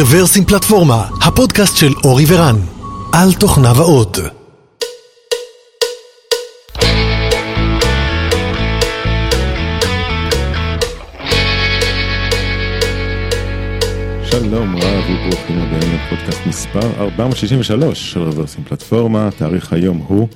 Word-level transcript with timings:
רוורסים 0.00 0.44
פלטפורמה, 0.44 1.08
הפודקאסט 1.22 1.76
של 1.76 1.92
אורי 2.04 2.24
ורן, 2.28 2.56
על 3.12 3.32
תוכניו 3.32 3.76
האות. 3.76 4.18
שלום 14.30 14.76
רב 14.76 15.04
וברוכים 15.10 15.58
הבאים 15.58 15.94
לפודקאסט 15.94 16.46
מספר 16.46 17.00
463 17.00 18.12
של 18.12 18.20
רוורסים 18.20 18.64
פלטפורמה, 18.64 19.28
תאריך 19.36 19.72
היום 19.72 19.96
הוא 19.96 20.28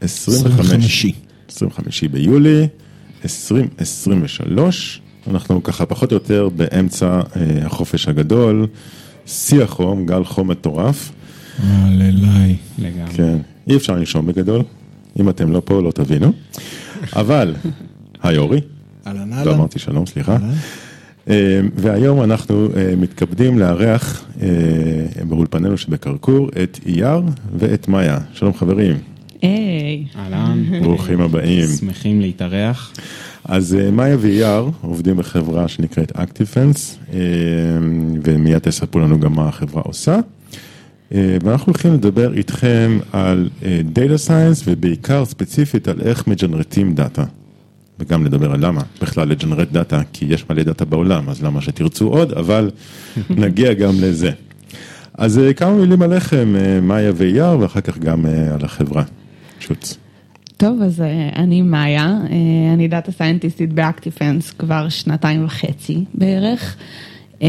25, 0.00 1.06
25 1.48 2.04
ביולי 2.04 2.68
2023, 3.24 5.00
אנחנו 5.30 5.62
ככה 5.62 5.86
פחות 5.86 6.12
או 6.12 6.16
יותר 6.16 6.48
באמצע 6.56 7.20
אה, 7.36 7.66
החופש 7.66 8.08
הגדול, 8.08 8.66
שיא 9.26 9.62
החום, 9.62 10.06
גל 10.06 10.24
חום 10.24 10.50
מטורף. 10.50 11.12
הללי. 11.62 12.56
לגמרי. 12.78 13.14
כן, 13.14 13.38
אי 13.68 13.76
אפשר 13.76 13.94
לנשום 13.94 14.26
בגדול, 14.26 14.62
אם 15.20 15.28
אתם 15.28 15.52
לא 15.52 15.62
פה 15.64 15.82
לא 15.82 15.90
תבינו, 15.90 16.32
אבל, 17.16 17.54
היי 18.22 18.38
אורי, 18.38 18.60
אהלן 19.06 19.30
לא 19.30 19.34
אהלן. 19.34 19.54
אמרתי 19.54 19.78
שלום, 19.78 20.06
סליחה. 20.06 20.36
אה, 21.30 21.60
והיום 21.76 22.22
אנחנו 22.22 22.68
אה, 22.76 22.96
מתכבדים 22.96 23.58
לארח 23.58 24.24
אה, 24.42 24.48
באולפנינו 25.28 25.78
שבקרקור 25.78 26.48
את 26.62 26.78
אייר 26.86 27.20
ואת 27.58 27.88
מאיה. 27.88 28.18
שלום 28.32 28.54
חברים, 28.54 28.96
היי, 29.42 30.04
אהלן. 30.16 30.82
ברוכים 30.82 31.20
הבאים. 31.20 31.68
שמחים 31.78 32.20
להתארח. 32.20 32.92
אז 33.48 33.74
אה, 33.74 33.90
מאיה 33.90 34.16
ויאיר 34.20 34.70
עובדים 34.80 35.16
בחברה 35.16 35.68
שנקראת 35.68 36.12
ActiveFence, 36.12 37.12
אה, 37.12 37.18
ומיד 38.24 38.58
תספרו 38.58 39.00
לנו 39.00 39.20
גם 39.20 39.32
מה 39.32 39.48
החברה 39.48 39.82
עושה. 39.82 40.18
אה, 41.14 41.36
ואנחנו 41.42 41.72
הולכים 41.72 41.94
לדבר 41.94 42.34
איתכם 42.34 42.98
על 43.12 43.48
Data 43.94 44.28
Science 44.28 44.62
ובעיקר 44.66 45.24
ספציפית 45.24 45.88
על 45.88 46.00
איך 46.00 46.26
מג'נרטים 46.26 46.94
data. 46.94 47.24
וגם 47.98 48.24
לדבר 48.24 48.52
על 48.52 48.66
למה 48.66 48.80
בכלל 49.02 49.28
לג'נרט 49.28 49.68
data, 49.72 50.00
כי 50.12 50.24
יש 50.28 50.44
מלא 50.50 50.62
data 50.62 50.84
בעולם, 50.84 51.28
אז 51.28 51.42
למה 51.42 51.60
שתרצו 51.60 52.08
עוד, 52.08 52.32
אבל 52.32 52.70
נגיע 53.30 53.72
גם 53.72 53.92
לזה. 54.00 54.30
אז 55.14 55.40
כמה 55.56 55.74
מילים 55.74 56.02
עליכם, 56.02 56.54
מאיה 56.82 57.12
ויאיר, 57.14 57.58
ואחר 57.58 57.80
כך 57.80 57.98
גם 57.98 58.26
על 58.26 58.64
החברה. 58.64 59.02
shoot. 59.60 60.05
טוב, 60.56 60.82
אז 60.82 61.00
אה, 61.00 61.28
אני 61.36 61.62
מאיה, 61.62 62.04
אה, 62.04 62.74
אני 62.74 62.88
data 62.88 63.12
סיינטיסטית 63.12 63.72
ב 63.72 63.78
ActiveFence 63.78 64.50
כבר 64.50 64.88
שנתיים 64.88 65.44
וחצי 65.44 66.04
בערך. 66.14 66.76
אה, 67.42 67.48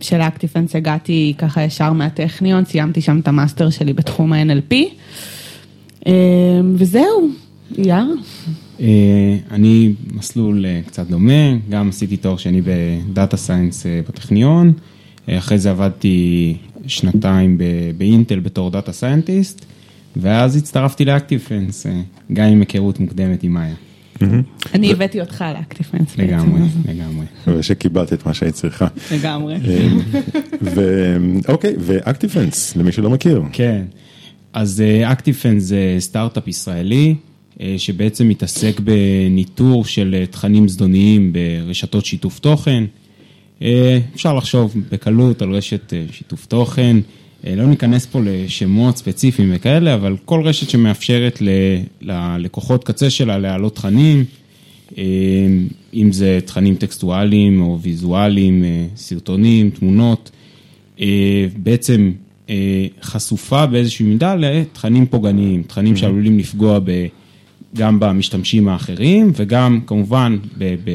ל 0.00 0.20
ActiveFence 0.20 0.76
הגעתי 0.76 1.34
ככה 1.38 1.62
ישר 1.62 1.92
מהטכניון, 1.92 2.64
סיימתי 2.64 3.00
שם 3.00 3.18
את 3.18 3.28
ה 3.28 3.34
master 3.34 3.70
שלי 3.70 3.92
בתחום 3.92 4.32
ה-NLP. 4.32 4.74
וזהו, 6.74 7.28
יאיר. 7.78 8.06
אני 9.50 9.92
מסלול 10.14 10.64
קצת 10.86 11.06
דומה, 11.06 11.56
גם 11.70 11.88
עשיתי 11.88 12.16
תואר 12.16 12.36
שני 12.36 12.60
ב 12.62 12.77
data 12.77 13.36
science 13.36 13.86
בטכניון, 14.08 14.72
אחרי 15.30 15.58
זה 15.58 15.70
עבדתי 15.70 16.56
שנתיים 16.86 17.58
באינטל 17.98 18.40
בתור 18.40 18.70
data 18.70 18.92
scientist, 18.92 19.66
ואז 20.16 20.56
הצטרפתי 20.56 21.04
ל 21.04 21.10
ActiveFence, 21.10 21.86
אה, 21.86 22.00
גם 22.32 22.46
עם 22.46 22.60
היכרות 22.60 23.00
מוקדמת 23.00 23.42
עם 23.42 23.54
מאיה. 23.54 23.74
אני 24.74 24.92
הבאתי 24.92 25.20
אותך 25.20 25.44
ל 25.54 25.59
ActiveFence. 25.59 26.16
בעצם, 26.16 26.22
לגמרי, 26.22 26.60
לגמרי. 26.88 27.26
ושקיבלת 27.46 28.12
את 28.12 28.26
מה 28.26 28.34
שהיית 28.34 28.54
צריכה. 28.54 28.86
לגמרי. 29.12 29.56
ואוקיי, 30.62 31.74
ו 31.78 31.85
ActiveFence, 31.85 32.76
למי 32.76 32.92
שלא 32.92 33.10
מכיר. 33.10 33.42
כן, 33.52 33.82
אז 34.52 34.82
ActiveFence 35.04 35.58
זה 35.58 35.96
סטארט-אפ 35.98 36.48
ישראלי, 36.48 37.14
אה, 37.60 37.74
שבעצם 37.78 38.28
מתעסק 38.28 38.80
בניטור 38.80 39.84
של 39.84 40.16
אה, 40.18 40.26
תכנים 40.26 40.68
זדוניים 40.68 41.32
ברשתות 41.32 42.04
שיתוף 42.04 42.38
תוכן. 42.38 42.84
אה, 43.62 43.98
אפשר 44.14 44.34
לחשוב 44.34 44.74
בקלות 44.92 45.42
על 45.42 45.54
רשת 45.54 45.92
אה, 45.92 46.04
שיתוף 46.12 46.46
תוכן, 46.46 46.96
אה, 46.96 47.00
לא 47.44 47.66
ניכנס 47.66 48.06
פה 48.06 48.20
לשמות 48.24 48.96
ספציפיים 48.96 49.52
וכאלה, 49.54 49.94
אבל 49.94 50.16
כל 50.24 50.42
רשת 50.44 50.70
שמאפשרת 50.70 51.42
ללקוחות 52.00 52.84
קצה 52.84 53.10
שלה 53.10 53.38
להעלות 53.38 53.76
תכנים, 53.76 54.24
אה, 54.98 55.04
אם 55.94 56.12
זה 56.12 56.38
תכנים 56.44 56.74
טקסטואליים 56.74 57.60
או 57.60 57.78
ויזואליים, 57.82 58.64
אה, 58.64 58.86
סרטונים, 58.96 59.70
תמונות, 59.70 60.30
אה, 61.00 61.46
בעצם 61.56 62.12
אה, 62.50 62.86
חשופה 63.02 63.66
באיזושהי 63.66 64.06
מידה 64.06 64.34
לתכנים 64.34 65.06
פוגעניים, 65.06 65.62
תכנים 65.62 65.96
שעלולים 65.96 66.38
לפגוע 66.38 66.78
ב, 66.78 67.06
גם 67.76 68.00
במשתמשים 68.00 68.68
האחרים 68.68 69.32
וגם 69.36 69.80
כמובן 69.86 70.38
ב, 70.58 70.74
ב, 70.84 70.90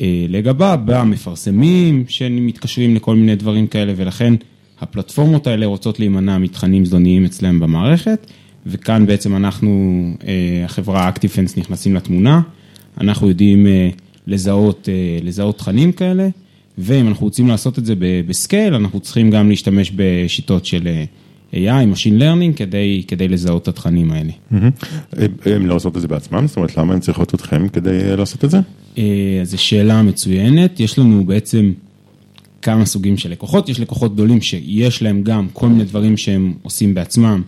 אה, 0.00 0.26
לגביו 0.28 0.80
במפרסמים 0.84 2.04
שמתקשרים 2.08 2.94
לכל 2.94 3.16
מיני 3.16 3.36
דברים 3.36 3.66
כאלה 3.66 3.92
ולכן 3.96 4.34
הפלטפורמות 4.82 5.46
האלה 5.46 5.66
רוצות 5.66 5.98
להימנע 6.00 6.38
מתכנים 6.38 6.84
זדוניים 6.84 7.24
אצלם 7.24 7.60
במערכת 7.60 8.26
וכאן 8.66 9.06
בעצם 9.06 9.36
אנחנו, 9.36 9.70
אה, 10.26 10.32
החברה 10.64 11.08
אקטיפנס 11.08 11.56
נכנסים 11.56 11.94
לתמונה, 11.94 12.40
אנחנו 13.00 13.28
יודעים 13.28 13.66
אה, 13.66 13.88
לזהות, 14.26 14.88
אה, 14.92 14.94
לזהות 15.22 15.58
תכנים 15.58 15.92
כאלה 15.92 16.28
ואם 16.78 17.08
אנחנו 17.08 17.26
רוצים 17.26 17.48
לעשות 17.48 17.78
את 17.78 17.86
זה 17.86 17.94
בסקייל, 18.26 18.74
אנחנו 18.74 19.00
צריכים 19.00 19.30
גם 19.30 19.48
להשתמש 19.48 19.92
בשיטות 19.96 20.64
של 20.64 20.88
AI, 21.52 21.56
Machine 21.94 22.20
Learning, 22.20 22.56
כדי, 22.56 23.02
כדי 23.08 23.28
לזהות 23.28 23.62
את 23.62 23.68
התכנים 23.68 24.10
האלה. 24.12 24.32
הם- 25.12 25.32
הם 25.46 25.66
לא 25.66 25.74
עושות 25.74 25.96
את 25.96 26.00
זה 26.02 26.08
בעצמם? 26.08 26.46
זאת 26.46 26.56
אומרת, 26.56 26.76
למה 26.76 26.94
הם 26.94 27.00
צריכות 27.00 27.34
אתכם 27.34 27.68
כדי 27.68 28.16
לעשות 28.16 28.44
את 28.44 28.50
זה? 28.50 28.58
זו 29.42 29.62
שאלה 29.62 30.02
מצוינת, 30.02 30.80
יש 30.80 30.98
לנו 30.98 31.24
בעצם 31.24 31.72
כמה 32.62 32.84
סוגים 32.84 33.16
של 33.16 33.30
לקוחות, 33.30 33.68
יש 33.68 33.80
לקוחות 33.80 34.14
גדולים 34.14 34.40
שיש 34.40 35.02
להם 35.02 35.22
גם 35.22 35.48
כל 35.52 35.68
מיני 35.68 35.84
דברים 35.84 36.16
שהם 36.16 36.54
עושים 36.62 36.94
בעצמם, 36.94 37.42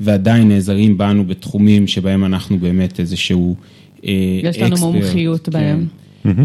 ועדיין 0.00 0.48
נעזרים 0.48 0.98
בנו 0.98 1.26
בתחומים 1.26 1.86
שבהם 1.86 2.24
אנחנו 2.24 2.58
באמת 2.58 3.00
איזשהו... 3.00 3.56
אה, 4.04 4.12
יש 4.42 4.58
לנו 4.58 4.76
expert, 4.76 4.80
מומחיות 4.80 5.48
כן. 5.48 5.52
בהם. 5.52 5.86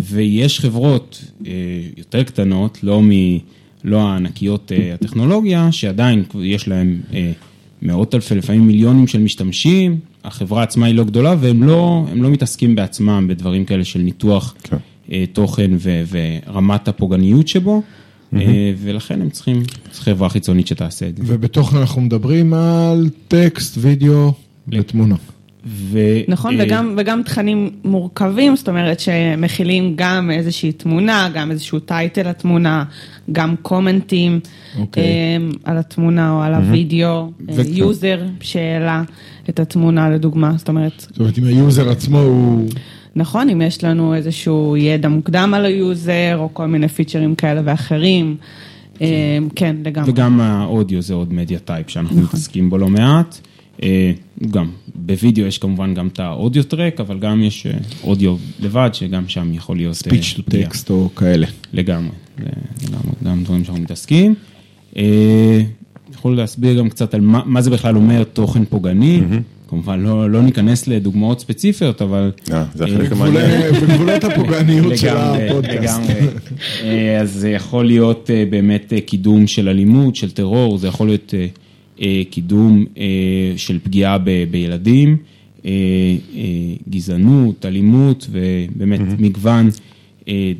ויש 0.01 0.59
חברות 0.59 1.23
אה, 1.45 1.51
יותר 1.97 2.23
קטנות, 2.23 2.83
לא, 2.83 3.01
מ, 3.01 3.09
לא 3.83 4.01
הענקיות 4.01 4.71
אה, 4.71 4.93
הטכנולוגיה, 4.93 5.71
שעדיין 5.71 6.23
יש 6.41 6.67
להן 6.67 6.97
אה, 7.13 7.31
מאות 7.81 8.15
אלפי, 8.15 8.35
לפעמים 8.35 8.67
מיליונים 8.67 9.07
של 9.07 9.19
משתמשים, 9.19 9.99
החברה 10.23 10.63
עצמה 10.63 10.85
היא 10.85 10.95
לא 10.95 11.03
גדולה, 11.03 11.35
והם 11.39 11.63
לא, 11.63 12.05
הם 12.11 12.23
לא 12.23 12.29
מתעסקים 12.29 12.75
בעצמם 12.75 13.25
בדברים 13.29 13.65
כאלה 13.65 13.83
של 13.83 13.99
ניתוח 13.99 14.55
כן. 14.63 14.77
תוכן 15.33 15.71
ו, 15.79 16.03
ורמת 16.09 16.87
הפוגעניות 16.87 17.47
שבו, 17.47 17.81
ולכן 18.77 19.21
הם 19.21 19.29
צריכים 19.29 19.63
חברה 19.93 20.29
חיצונית 20.29 20.67
שתעשה 20.67 21.07
את 21.07 21.17
זה. 21.17 21.23
ובתוכן 21.25 21.77
אנחנו 21.77 22.01
מדברים 22.01 22.53
על 22.53 23.09
טקסט, 23.27 23.77
וידאו 23.81 24.33
ותמונה. 24.71 25.15
ו, 25.67 25.99
נכון, 26.27 26.59
אה, 26.59 26.65
וגם, 26.65 26.95
וגם 26.97 27.23
תכנים 27.23 27.69
מורכבים, 27.83 28.55
זאת 28.55 28.69
אומרת 28.69 28.99
שמכילים 28.99 29.93
גם 29.95 30.31
איזושהי 30.31 30.71
תמונה, 30.71 31.29
גם 31.33 31.51
איזשהו 31.51 31.79
טייטל 31.79 32.29
לתמונה, 32.29 32.83
גם 33.31 33.55
comments 33.61 34.39
אוקיי. 34.79 35.03
um, 35.03 35.57
על 35.63 35.77
התמונה 35.77 36.31
או 36.31 36.41
על 36.41 36.53
הוידאו. 36.53 37.31
user 37.67 38.21
שהעלה 38.41 39.03
את 39.49 39.59
התמונה 39.59 40.09
לדוגמה, 40.09 40.53
זאת 40.57 40.67
אומרת, 40.69 41.05
זאת 41.09 41.19
אומרת, 41.19 41.37
אם 41.37 41.43
ה 41.43 41.53
user 41.53 41.89
עצמו 41.89 42.19
הוא... 42.19 42.67
נכון, 43.15 43.49
אם 43.49 43.61
יש 43.61 43.83
לנו 43.83 44.15
איזשהו 44.15 44.77
ידע 44.77 45.09
מוקדם 45.09 45.53
על 45.55 45.65
ה 45.65 45.77
user, 45.77 46.37
או 46.37 46.49
כל 46.53 46.65
מיני 46.65 46.87
features 46.87 47.35
כאלה 47.35 47.61
ואחרים, 47.65 48.37
um, 48.95 48.99
כן, 49.55 49.75
לגמרי. 49.85 50.11
וגם 50.11 50.41
האודיו 50.41 51.01
זה 51.01 51.13
עוד 51.13 51.33
media 51.33 51.59
type 51.59 51.89
שאנחנו 51.89 52.21
מתעסקים 52.21 52.69
בו 52.69 52.77
לא 52.77 52.87
מעט. 52.87 53.39
אה, 53.83 54.11
גם 54.51 54.69
בווידאו 54.95 55.45
יש 55.45 55.57
כמובן 55.57 55.93
גם 55.93 56.07
את 56.07 56.19
ה 56.19 56.27
audio 56.27 56.63
track, 56.63 56.99
אבל 56.99 57.19
גם 57.19 57.43
יש 57.43 57.65
אה, 57.65 57.71
אודיו 58.03 58.35
לבד, 58.59 58.89
שגם 58.93 59.27
שם 59.27 59.53
יכול 59.53 59.77
להיות... 59.77 59.97
אה, 60.05 60.11
speech 60.11 60.33
to 60.35 60.41
text 60.51 60.89
או 60.89 61.09
כאלה. 61.15 61.47
לגמרי, 61.73 62.15
לגמרי, 62.83 63.11
גם 63.23 63.43
דברים 63.43 63.63
שאנחנו 63.63 63.83
מתעסקים. 63.83 64.35
אה, 64.97 65.61
יכול 66.13 66.35
להסביר 66.35 66.77
גם 66.79 66.89
קצת 66.89 67.13
על 67.13 67.21
מה, 67.21 67.41
מה 67.45 67.61
זה 67.61 67.69
בכלל 67.69 67.95
אומר 67.95 68.23
תוכן 68.23 68.65
פוגעני. 68.65 69.21
כמובן 69.67 69.99
לא, 70.03 70.29
לא 70.31 70.41
ניכנס 70.41 70.87
לדוגמאות 70.87 71.39
ספציפיות, 71.39 72.01
אבל... 72.01 72.31
אה, 72.51 72.63
זה 72.75 72.83
החלק 72.83 73.11
אה, 73.11 73.17
המעניין. 73.17 73.45
בגבולי- 73.61 73.81
בגבולות 73.93 74.23
הפוגעניות 74.23 74.97
של 74.97 75.07
הפודקאסט. 75.17 75.99
לגמרי. 75.99 76.13
אה, 76.83 77.21
אז 77.21 77.31
זה 77.31 77.49
יכול 77.49 77.85
להיות 77.85 78.29
באמת 78.49 78.93
קידום 79.05 79.47
של 79.47 79.69
אלימות, 79.69 80.15
של 80.15 80.31
טרור, 80.31 80.77
זה 80.77 80.87
יכול 80.87 81.07
להיות 81.07 81.33
קידום 82.29 82.85
של 83.57 83.79
פגיעה 83.83 84.17
ב- 84.17 84.43
בילדים, 84.51 85.17
גזענות, 86.89 87.65
אלימות, 87.65 88.27
ובאמת 88.31 88.99
מגוון 89.19 89.69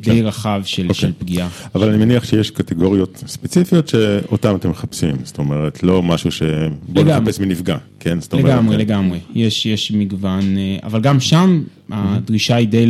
די 0.00 0.22
רחב 0.22 0.62
של, 0.64 0.92
של 0.92 1.12
פגיעה. 1.18 1.48
אבל 1.74 1.88
אני 1.88 2.04
מניח 2.04 2.24
שיש 2.24 2.50
קטגוריות 2.50 3.22
ספציפיות 3.26 3.88
שאותן 3.88 4.54
אתם 4.54 4.70
מחפשים, 4.70 5.16
זאת 5.24 5.38
אומרת, 5.38 5.82
לא 5.82 6.02
משהו 6.02 6.32
ש... 6.32 6.42
בוא 6.88 7.02
לגמרי. 7.02 7.20
נחפש 7.20 7.40
מי 7.40 7.46
נפגע, 7.46 7.76
כן? 8.00 8.20
זאת 8.20 8.32
אומרת, 8.32 8.46
לגמרי, 8.46 8.74
כן. 8.74 8.80
לגמרי. 8.80 9.18
יש, 9.34 9.66
יש 9.66 9.92
מגוון, 9.92 10.58
אה, 10.58 10.76
אבל 10.82 11.00
גם 11.00 11.20
שם 11.20 11.62
הדרישה 11.90 12.56
היא 12.56 12.68
די 12.68 12.86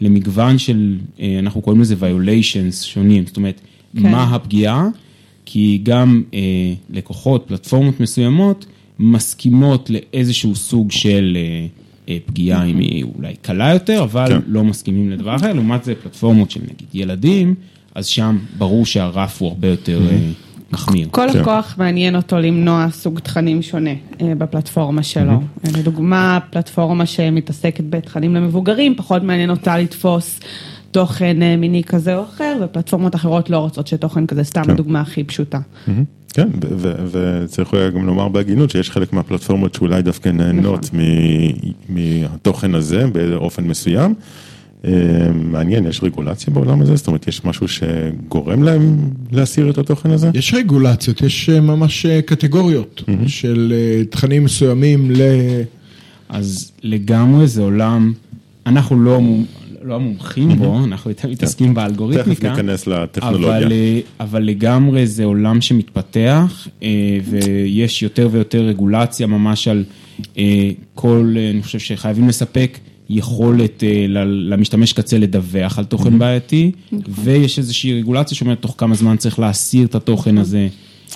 למגוון 0.00 0.58
של, 0.58 0.96
אה, 1.20 1.36
אנחנו 1.38 1.62
קוראים 1.62 1.82
לזה 1.82 1.94
violations 1.94 2.84
שונים, 2.84 3.26
זאת 3.26 3.36
אומרת, 3.36 3.60
כן. 3.96 4.02
מה 4.02 4.34
הפגיעה, 4.34 4.88
כי 5.44 5.80
גם 5.82 6.22
אה, 6.34 6.40
לקוחות, 6.90 7.44
פלטפורמות 7.48 8.00
מסוימות, 8.00 8.66
מסכימות 8.98 9.90
לאיזשהו 9.90 10.54
סוג 10.54 10.92
של 10.92 11.36
אה, 11.40 11.66
אה, 12.08 12.16
פגיעה, 12.26 12.64
אם 12.64 12.78
היא 12.78 13.04
אולי 13.16 13.34
קלה 13.42 13.72
יותר, 13.72 14.02
אבל 14.02 14.28
כן. 14.28 14.40
לא 14.46 14.64
מסכימים 14.64 15.10
לדבר 15.10 15.36
אחר, 15.36 15.52
לעומת 15.52 15.84
זה 15.84 15.94
פלטפורמות 15.94 16.50
של 16.50 16.60
נגיד 16.62 16.88
ילדים, 16.94 17.54
אז 17.94 18.06
שם 18.06 18.38
ברור 18.58 18.86
שהרף 18.86 19.42
הוא 19.42 19.48
הרבה 19.48 19.68
יותר 19.68 20.00
אה, 20.10 20.18
מחמיר. 20.72 21.08
כל 21.10 21.26
כן. 21.32 21.38
לקוח 21.38 21.74
מעניין 21.78 22.16
אותו 22.16 22.38
למנוע 22.38 22.86
סוג 22.90 23.18
תכנים 23.18 23.62
שונה 23.62 23.90
אה, 24.20 24.32
בפלטפורמה 24.38 25.02
שלו. 25.02 25.32
אה, 25.32 25.70
לדוגמה, 25.78 26.38
פלטפורמה 26.50 27.06
שמתעסקת 27.06 27.84
בתכנים 27.90 28.34
למבוגרים, 28.34 28.94
פחות 28.96 29.22
מעניין 29.22 29.50
אותה 29.50 29.78
לתפוס 29.78 30.40
תוכן 30.90 31.42
אה, 31.42 31.56
מיני 31.56 31.84
כזה 31.84 32.16
או 32.16 32.24
אחר, 32.24 32.58
ופלטפורמות 32.64 33.14
אחרות 33.14 33.50
לא 33.50 33.58
רוצות 33.58 33.86
שתוכן 33.86 34.26
כזה, 34.26 34.44
סתם 34.44 34.64
כן. 34.64 34.70
הדוגמה 34.70 35.00
הכי 35.00 35.24
פשוטה. 35.24 35.58
כן, 36.28 36.48
ו- 36.62 36.92
ו- 37.06 37.42
וצריך 37.44 37.72
אולי 37.72 37.90
גם 37.90 38.06
לומר 38.06 38.28
בהגינות 38.28 38.70
שיש 38.70 38.90
חלק 38.90 39.12
מהפלטפורמות 39.12 39.74
שאולי 39.74 40.02
דווקא 40.02 40.28
נהנות 40.28 40.84
נכון. 40.84 41.00
מ- 41.00 42.22
מהתוכן 42.22 42.74
הזה 42.74 43.06
באופן 43.06 43.64
מסוים. 43.64 44.14
אה, 44.84 44.92
מעניין, 45.34 45.86
יש 45.86 46.02
רגולציה 46.02 46.54
בעולם 46.54 46.80
הזה? 46.80 46.96
זאת 46.96 47.06
אומרת, 47.06 47.28
יש 47.28 47.44
משהו 47.44 47.68
שגורם 47.68 48.62
להם 48.62 48.96
להסיר 49.32 49.70
את 49.70 49.78
התוכן 49.78 50.10
הזה? 50.10 50.30
יש 50.34 50.54
רגולציות, 50.54 51.22
יש 51.22 51.48
אה, 51.48 51.60
ממש 51.60 52.06
קטגוריות 52.06 53.02
של 53.26 53.72
אה, 53.76 54.04
תכנים 54.04 54.44
מסוימים 54.44 55.10
ל... 55.10 55.20
אז 56.28 56.72
לגמרי 56.82 57.46
זה 57.46 57.62
עולם, 57.62 58.12
אנחנו 58.66 59.00
לא, 59.00 59.20
לא 59.86 59.94
המומחים 59.94 60.56
בו, 60.56 60.84
אנחנו 60.84 61.10
יותר 61.10 61.28
מתעסקים 61.28 61.66
תכף 61.66 61.76
באלגוריתמיקה. 61.76 62.50
ניכנס 62.50 62.86
לטכנולוגיה. 62.86 63.58
אבל, 63.58 63.72
אה, 63.72 64.00
אבל 64.20 64.42
לגמרי 64.42 65.06
זה 65.06 65.24
עולם 65.24 65.60
שמתפתח, 65.60 66.68
אה, 66.82 67.18
ויש 67.24 68.02
יותר 68.02 68.28
ויותר 68.32 68.62
רגולציה 68.62 69.26
ממש 69.26 69.68
על 69.68 69.84
אה, 70.38 70.70
כל, 70.94 71.34
אני 71.54 71.62
חושב 71.62 71.78
שחייבים 71.78 72.28
לספק 72.28 72.78
יכולת 73.08 73.82
ל- 74.08 74.52
למשתמש 74.54 74.92
קצה 74.92 75.18
לדווח 75.18 75.78
על 75.78 75.84
תוכן 75.84 76.18
בעייתי, 76.18 76.72
ויש 77.08 77.58
איזושהי 77.58 77.98
רגולציה 77.98 78.36
שאומרת 78.36 78.60
תוך 78.60 78.74
כמה 78.78 78.94
זמן 78.94 79.16
צריך 79.16 79.38
להסיר 79.38 79.86
את 79.86 79.94
התוכן 79.94 80.38
הזה. 80.38 80.68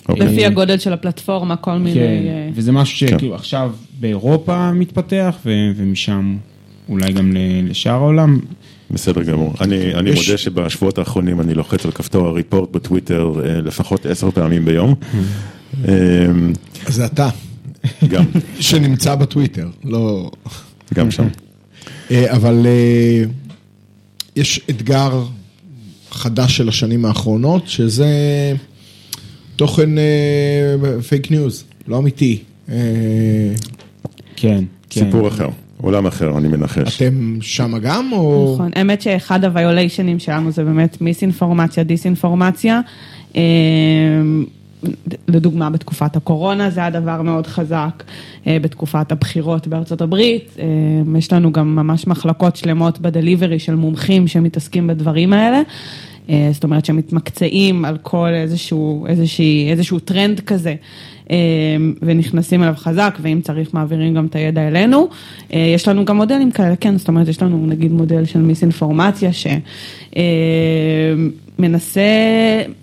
אוקיי. 0.08 0.26
לפי 0.26 0.46
הגודל 0.46 0.78
של 0.78 0.93
הפלטפורמה, 0.93 1.56
כל 1.56 1.78
מיני... 1.78 1.94
כן, 1.94 2.50
וזה 2.55 2.73
משהו 2.73 3.08
כן. 3.08 3.16
שכאילו 3.16 3.34
עכשיו 3.34 3.73
באירופה 4.00 4.73
מתפתח, 4.73 5.37
ומשם 5.76 6.37
אולי 6.90 7.12
גם 7.12 7.32
ל- 7.32 7.70
לשאר 7.70 7.92
העולם. 7.92 8.40
בסדר 8.90 9.22
גמור. 9.22 9.54
אני, 9.60 9.94
אני 9.94 10.10
יש- 10.10 10.26
מודה 10.28 10.38
שבשבועות 10.38 10.98
האחרונים 10.98 11.40
אני 11.40 11.54
לוחץ 11.54 11.84
על 11.84 11.92
כפתור 11.92 12.26
ה 12.26 12.33
report 12.33 12.70
בטוויטר 12.72 13.32
אה, 13.44 13.60
לפחות 13.60 14.06
עשר 14.06 14.31
פעמים 14.31 14.64
ביום. 14.64 14.94
אז 16.87 16.94
זה 16.94 17.06
אתה, 17.06 17.28
גם, 18.08 18.25
שנמצא 18.60 19.14
בטוויטר, 19.14 19.69
לא... 19.84 20.31
גם 20.94 21.10
שם. 21.10 21.26
אה, 22.10 22.37
אבל 22.37 22.66
אה, 22.66 23.25
יש 24.37 24.60
אתגר 24.70 25.22
חדש 26.10 26.56
של 26.56 26.69
השנים 26.69 27.04
האחרונות, 27.04 27.62
שזה 27.69 28.08
תוכן 29.56 29.90
fake 31.08 31.31
news, 31.31 31.64
לא 31.88 31.98
אמיתי. 31.98 32.38
כן, 32.66 32.75
כן. 34.37 34.64
סיפור 35.04 35.28
אחר, 35.28 35.48
עולם 35.82 36.06
אחר, 36.06 36.38
אני 36.38 36.49
מנחש. 36.49 37.03
אתם 37.03 37.38
שמה 37.41 37.79
גם, 37.79 38.12
או... 38.12 38.53
נכון, 38.55 38.71
האמת 38.77 39.03
שאחד 39.03 39.44
הוויוליישנים 39.44 40.19
שלנו 40.19 40.50
זה 40.50 40.65
באמת 40.65 41.00
מיסאינפורמציה, 41.00 41.85
דיסאינפורמציה. 41.85 42.81
אה, 43.37 43.43
לדוגמה, 45.29 45.71
בתקופת 45.71 46.17
הקורונה 46.17 46.71
זה 46.71 46.81
היה 46.81 46.91
דבר 46.91 47.23
מאוד 47.23 47.47
חזק, 47.47 48.03
אה, 48.47 48.59
בתקופת 48.62 49.12
הבחירות 49.12 49.67
בארצות 49.67 50.00
הברית, 50.00 50.56
אה, 50.59 51.19
יש 51.19 51.32
לנו 51.32 51.53
גם 51.53 51.77
ממש 51.77 52.06
מחלקות 52.06 52.56
שלמות 52.56 53.00
בדליברי 53.00 53.59
של 53.59 53.75
מומחים 53.75 54.29
שמתעסקים 54.29 54.87
בדברים 54.87 55.33
האלה. 55.33 55.61
אה, 56.31 56.49
זאת 56.53 56.65
אומרת 56.65 56.85
שמתמקצעים 56.85 57.85
על 57.85 57.99
כל 58.03 58.29
איזשהו, 58.29 59.06
איזושהי, 59.06 59.71
איזשהו 59.71 59.99
טרנד 59.99 60.41
כזה. 60.41 60.75
אה, 61.31 61.37
ונכנסים 62.03 62.62
אליו 62.62 62.75
חזק, 62.77 63.19
ואם 63.23 63.41
צריך 63.43 63.75
מעבירים 63.75 64.15
גם 64.15 64.27
את 64.27 64.37
הידע 64.37 64.69
אלינו. 64.69 65.09
אה, 65.55 65.73
יש 65.75 65.88
לנו 65.88 66.05
גם 66.05 66.17
מודלים 66.17 66.50
כאלה, 66.50 66.77
כן, 66.77 66.99
זאת 66.99 67.09
אומרת, 67.09 67.29
יש 67.29 67.43
לנו 67.43 67.67
נגיד 67.67 67.93
מודל 67.93 68.25
של 68.25 68.38
מיסאינפורמציה 68.38 69.31
שמנסה 69.32 69.59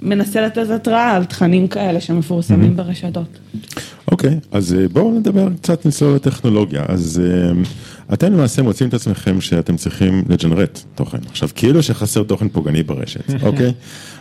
מנסה 0.02 0.42
לתת 0.42 0.70
התראה 0.70 1.12
על 1.12 1.26
תכנים 1.26 1.68
כאלה 1.68 2.02
שמפורסמים 2.02 2.76
ברשתות. 2.76 3.40
אוקיי, 4.12 4.40
אז 4.52 4.74
אה, 4.74 4.88
בואו 4.88 5.20
נדבר 5.20 5.48
קצת 5.62 5.86
ניסוי 5.86 6.16
לטכנולוגיה. 6.16 6.84
אז 6.88 7.22
אה, 7.26 7.52
אתם 8.14 8.34
למעשה 8.34 8.62
מוצאים 8.62 8.90
את 8.90 8.94
עצמכם 8.94 9.42
שאתם 9.42 9.78
צריכים 9.78 10.24
לג'נרט 10.30 10.80
תוכן. 10.96 11.18
עכשיו, 11.32 11.50
כאילו 11.56 11.84
שחסר 11.84 12.24
תוכן 12.24 12.50
פוגעני 12.50 12.84
ברשת, 12.84 13.34
אוקיי? 13.48 13.74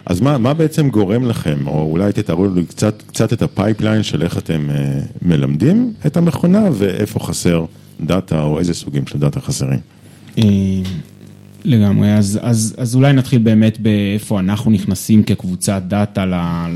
אז 0.06 0.20
מה, 0.20 0.38
מה 0.38 0.54
בעצם 0.54 0.88
גורם 0.88 1.26
לכם, 1.28 1.66
או 1.66 1.90
אולי 1.90 2.12
תתארו 2.12 2.46
לי 2.54 2.66
קצת, 2.66 3.02
קצת 3.06 3.32
את 3.32 3.42
ה 3.42 3.49
pipeline 3.49 4.02
של 4.02 4.22
איך 4.22 4.38
אתם 4.38 4.70
אה, 4.70 5.00
מלמדים 5.22 5.92
את 6.06 6.16
המכונה 6.16 6.68
ואיפה 6.72 7.20
חסר 7.20 7.64
data 8.00 8.42
או 8.42 8.58
איזה 8.58 8.74
סוגים 8.74 9.06
של 9.06 9.18
data 9.18 9.40
חסרים. 9.40 9.80
לגמרי, 11.66 12.12
אז, 12.14 12.38
אז, 12.42 12.74
אז 12.78 12.94
אולי 12.94 13.12
נתחיל 13.12 13.38
באמת 13.38 13.80
באיפה 13.80 14.40
אנחנו 14.40 14.70
נכנסים 14.70 15.22
כקבוצת 15.22 15.82
data 15.88 16.24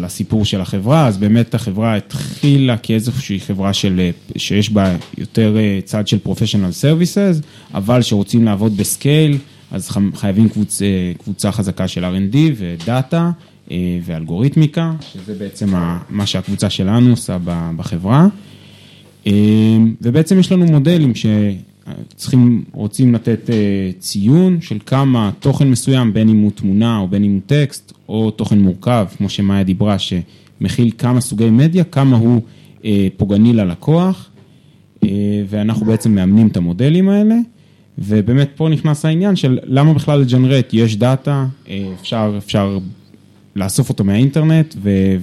לסיפור 0.01 0.45
של 0.45 0.61
החברה, 0.61 1.07
אז 1.07 1.19
באמת 1.19 1.55
החברה 1.55 1.97
התחילה 1.97 2.77
כאיזושהי 2.77 3.41
חברה 3.41 3.73
של, 3.73 4.11
שיש 4.37 4.71
בה 4.71 4.97
יותר 5.19 5.57
אה, 5.59 5.79
צד 5.85 6.09
של 6.09 6.19
professional 6.27 6.83
services, 6.83 7.45
אבל 7.75 8.03
שרוצים 8.03 8.45
לעבוד 8.45 8.77
ב 8.77 8.86
scale, 8.86 9.39
אז 9.71 9.91
חייבים 10.15 10.49
קבוצ, 10.49 10.83
אה, 10.83 11.13
קבוצה 11.19 11.53
חזקה 11.53 11.89
של 11.89 12.05
R&D 12.05 12.37
ודאטה 12.57 13.31
אה, 13.71 13.99
ואלגוריתמיקה, 14.05 14.93
שזה 15.13 15.35
בעצם 15.35 15.75
מה 16.11 16.27
שהקבוצה 16.27 16.71
שלנו 16.71 17.11
עושה 17.11 17.39
בחברה. 17.77 18.27
ובעצם 20.03 20.39
יש 20.39 20.53
לנו 20.53 20.65
מודלים 20.65 21.15
שצריכים, 22.11 22.65
רוצים 22.73 23.15
לתת 23.15 23.51
אה, 23.51 23.91
ציון 23.99 24.61
של 24.61 24.79
כמה 24.87 25.31
תוכן 25.41 25.71
מסוים, 25.71 26.13
בין 26.13 26.29
אם 26.29 26.41
הוא 26.41 26.51
תמונה 26.51 26.99
או 26.99 27.09
בין 27.09 27.25
אם 27.25 27.33
הוא 27.33 27.41
טקסט, 27.47 27.93
או 28.09 28.31
תוכן 28.31 28.59
מורכב, 28.59 29.07
כמו 29.19 29.29
שמאיה 29.29 29.63
דיברה, 29.63 29.97
שמכיל 29.99 30.91
כמה 30.99 31.21
סוגי 31.21 31.51
מדיה, 31.51 31.85
כמה 31.85 32.17
הוא 32.17 32.43
אה, 32.85 33.09
פוגעני 33.17 33.53
ללקוח, 33.53 34.31
אה, 35.05 35.09
ואנחנו 35.49 35.87
בעצם 35.87 36.15
מאמנים 36.15 36.47
את 36.47 36.57
המודלים 36.57 37.09
האלה. 37.09 37.35
ובאמת 37.99 38.51
פה 38.57 38.69
נכנס 38.69 39.05
העניין 39.05 39.37
של 39.37 39.59
למה 39.65 39.95
בכלל 39.95 40.21
לג'נרט, 40.21 40.71
יש 40.73 40.97
דאטה, 40.97 41.47
אפשר, 42.01 42.35
אפשר 42.39 42.79
לאסוף 43.57 43.89
אותו 43.89 44.05
מהאינטרנט 44.05 44.75
ו- 44.83 45.17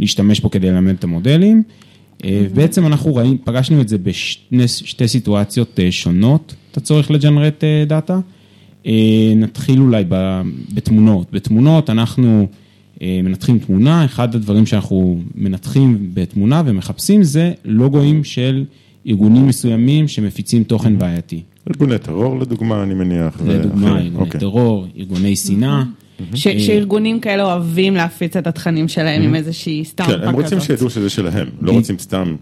ולהשתמש 0.00 0.40
בו 0.40 0.50
כדי 0.50 0.70
ללמד 0.70 0.94
את 0.94 1.04
המודלים. 1.04 1.62
אה, 2.24 2.46
בעצם 2.54 2.86
אנחנו 2.86 3.14
ראינו, 3.14 3.36
פגשנו 3.44 3.80
את 3.80 3.88
זה 3.88 3.96
בשתי 4.52 5.08
סיטואציות 5.08 5.80
אה, 5.80 5.92
שונות, 5.92 6.54
את 6.72 6.76
הצורך 6.76 7.10
לג'נרט 7.10 7.64
אה, 7.64 7.84
דאטה. 7.86 8.18
נתחיל 9.36 9.80
אולי 9.80 10.04
ב- 10.08 10.42
בתמונות. 10.74 11.26
בתמונות 11.32 11.90
אנחנו 11.90 12.48
מנתחים 13.00 13.58
תמונה, 13.58 14.04
אחד 14.04 14.34
הדברים 14.34 14.66
שאנחנו 14.66 15.20
מנתחים 15.34 16.10
בתמונה 16.14 16.62
ומחפשים 16.66 17.22
זה 17.22 17.52
לוגוים 17.64 18.24
של 18.24 18.64
ארגונים 19.06 19.46
מסוימים 19.46 20.08
שמפיצים 20.08 20.64
תוכן 20.64 20.98
בעייתי. 20.98 21.42
ארגוני 21.70 21.98
טרור 21.98 22.38
לדוגמה, 22.38 22.82
אני 22.82 22.94
מניח. 22.94 23.40
לדוגמה. 23.46 23.98
ארגוני 23.98 24.10
אוקיי. 24.16 24.40
טרור, 24.40 24.86
ארגוני 24.98 25.36
שנאה. 25.36 25.82
ש- 26.34 26.48
שארגונים 26.48 27.20
כאלה 27.20 27.44
אוהבים 27.44 27.94
להפיץ 27.94 28.36
את 28.36 28.46
התכנים 28.46 28.88
שלהם 28.88 29.22
עם 29.22 29.34
איזושהי 29.34 29.84
סטמפה 29.84 30.10
כן, 30.12 30.18
כזאת. 30.18 30.28
הם 30.28 30.34
רוצים 30.34 30.60
שידעו 30.60 30.90
שזה 30.90 31.10
שלהם, 31.10 31.46
לא 31.60 31.72
רוצים 31.72 31.98
סתם 31.98 32.36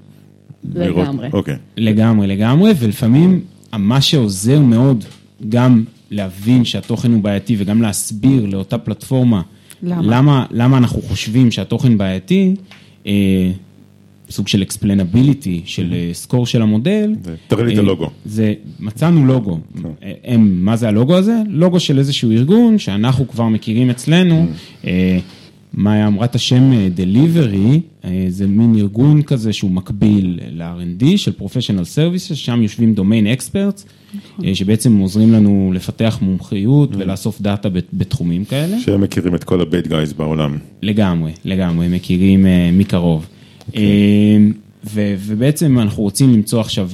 לראות. 0.75 1.04
לגמרי. 1.09 1.28
אוקיי. 1.33 1.57
לגמרי, 1.76 2.26
לגמרי, 2.26 2.73
ולפעמים 2.78 3.40
מה 3.78 4.00
שעוזר 4.00 4.61
מאוד 4.61 5.04
גם 5.49 5.85
להבין 6.11 6.64
שהתוכן 6.64 7.12
הוא 7.12 7.23
בעייתי 7.23 7.57
וגם 7.59 7.83
להסביר 7.83 8.47
לאותה 8.47 8.78
פלטפורמה 8.78 9.43
למה? 9.83 10.47
אנחנו 10.78 11.02
חושבים 11.02 11.50
שהתוכן 11.50 11.99
בעייתי, 11.99 12.54
אה, 13.07 13.50
סוג 14.31 14.49
של 14.49 14.62
explainability, 14.69 15.61
של 15.64 15.95
סקור 16.12 16.47
של 16.47 16.62
המודל. 16.62 17.14
תראה 17.49 17.64
לי 17.64 17.73
את 17.75 17.78
הלוגו. 17.78 18.11
זה, 18.25 18.54
מצאנו 18.81 19.26
לוגו. 19.26 19.59
הם, 20.25 20.64
מה 20.64 20.76
זה 20.76 20.88
הלוגו 20.88 21.16
הזה? 21.16 21.43
לוגו 21.49 21.81
של 21.81 21.99
איזשהו 21.99 22.31
ארגון 22.31 22.78
שאנחנו 22.78 23.28
כבר 23.28 23.49
מכירים 23.49 23.90
אצלנו. 23.90 24.47
מאיה 25.76 26.07
אמרה 26.07 26.25
את 26.25 26.35
השם 26.35 26.73
Delivery, 26.97 28.07
זה 28.28 28.47
מין 28.47 28.75
ארגון 28.78 29.23
כזה 29.23 29.52
שהוא 29.52 29.71
מקביל 29.71 30.40
ל-R&D 30.50 31.04
של 31.16 31.33
Professional 31.40 31.85
Services, 31.97 32.35
שם 32.35 32.62
יושבים 32.62 32.95
Domain 32.99 33.40
Experts, 33.40 33.85
שבעצם 34.54 34.99
עוזרים 34.99 35.33
לנו 35.33 35.73
לפתח 35.75 36.19
מומחיות 36.23 36.97
ולאסוף 36.97 37.40
דאטה 37.40 37.69
בתחומים 37.93 38.45
כאלה. 38.45 38.81
שהם 38.81 39.00
מכירים 39.00 39.35
את 39.35 39.45
כל 39.45 39.61
ה-bad 39.61 39.87
guys 39.88 40.14
בעולם. 40.16 40.59
לגמרי, 40.83 41.33
לגמרי, 41.45 41.88
מכירים 41.88 42.47
מקרוב. 42.73 43.26
ובעצם 44.94 45.78
אנחנו 45.78 46.02
רוצים 46.02 46.33
למצוא 46.33 46.61
עכשיו 46.61 46.88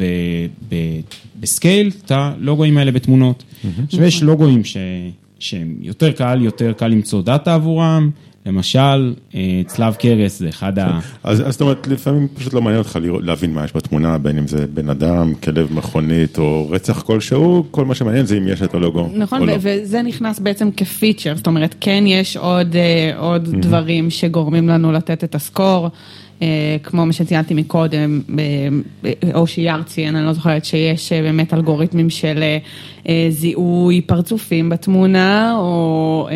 ב 1.41 1.49
scale 1.49 1.91
את 2.05 2.11
הלוגוים 2.11 2.79
האלה 2.79 2.93
בתמונות. 2.93 3.45
עכשיו 3.85 4.05
יש 4.05 4.23
לוגוים 4.23 4.63
שהם 5.39 5.77
יותר 5.81 6.13
קל, 6.13 6.43
יותר 6.43 6.73
קל 6.73 6.89
למצוא 6.89 7.23
data 7.23 7.55
עבורם. 7.55 8.11
למשל, 8.47 9.15
צלב 9.67 9.95
קרס 9.95 10.39
זה 10.39 10.49
אחד 10.49 10.79
ה... 10.79 11.01
אז 11.23 11.43
זאת 11.49 11.61
אומרת, 11.61 11.87
לפעמים 11.87 12.29
פשוט 12.35 12.55
לא 12.55 12.63
מעניין 12.63 12.79
אותך 12.79 12.99
להבין 13.23 13.55
מה 13.55 13.65
יש 13.65 13.77
בתמונה, 13.77 14.19
בין 14.19 14.39
אם 14.39 14.47
זה 14.47 14.67
בן 14.67 14.91
אדם, 14.91 15.35
כלב 15.35 15.73
מכונית 15.73 16.39
או 16.39 16.67
רצח 16.71 17.03
כלשהו, 17.03 17.65
כל 17.71 17.85
מה 17.85 17.95
שמעניין 17.95 18.27
זה 18.27 18.39
אם 18.39 18.49
יש 18.49 18.63
את 18.63 18.75
הלוגו 18.75 19.01
או 19.01 19.09
לא. 19.13 19.19
נכון, 19.19 19.49
וזה 19.61 20.03
נכנס 20.03 20.39
בעצם 20.39 20.71
כ 20.77 20.89
feature, 20.89 21.37
זאת 21.37 21.47
אומרת, 21.47 21.75
כן 21.81 22.05
יש 22.07 22.37
עוד 22.37 23.49
דברים 23.61 24.11
שגורמים 24.11 24.69
לנו 24.69 24.93
לתת 24.93 25.25
את 25.25 25.35
ה 25.35 25.42
score. 25.42 25.89
כמו 26.83 27.07
מה 27.07 27.13
שציינתי 27.13 27.55
מקודם, 27.55 28.21
או 29.35 29.47
שיאר 29.47 29.83
ציין, 29.83 30.17
אני 30.17 30.27
לא 30.27 30.33
זוכרת 30.33 30.65
שיש 30.65 31.13
באמת 31.13 31.55
אלגוריתמים 31.55 32.11
של 32.11 32.43
זיהוי 33.31 34.01
פרצופים 34.01 34.69
בתמונה, 34.69 35.55
או 35.59 36.29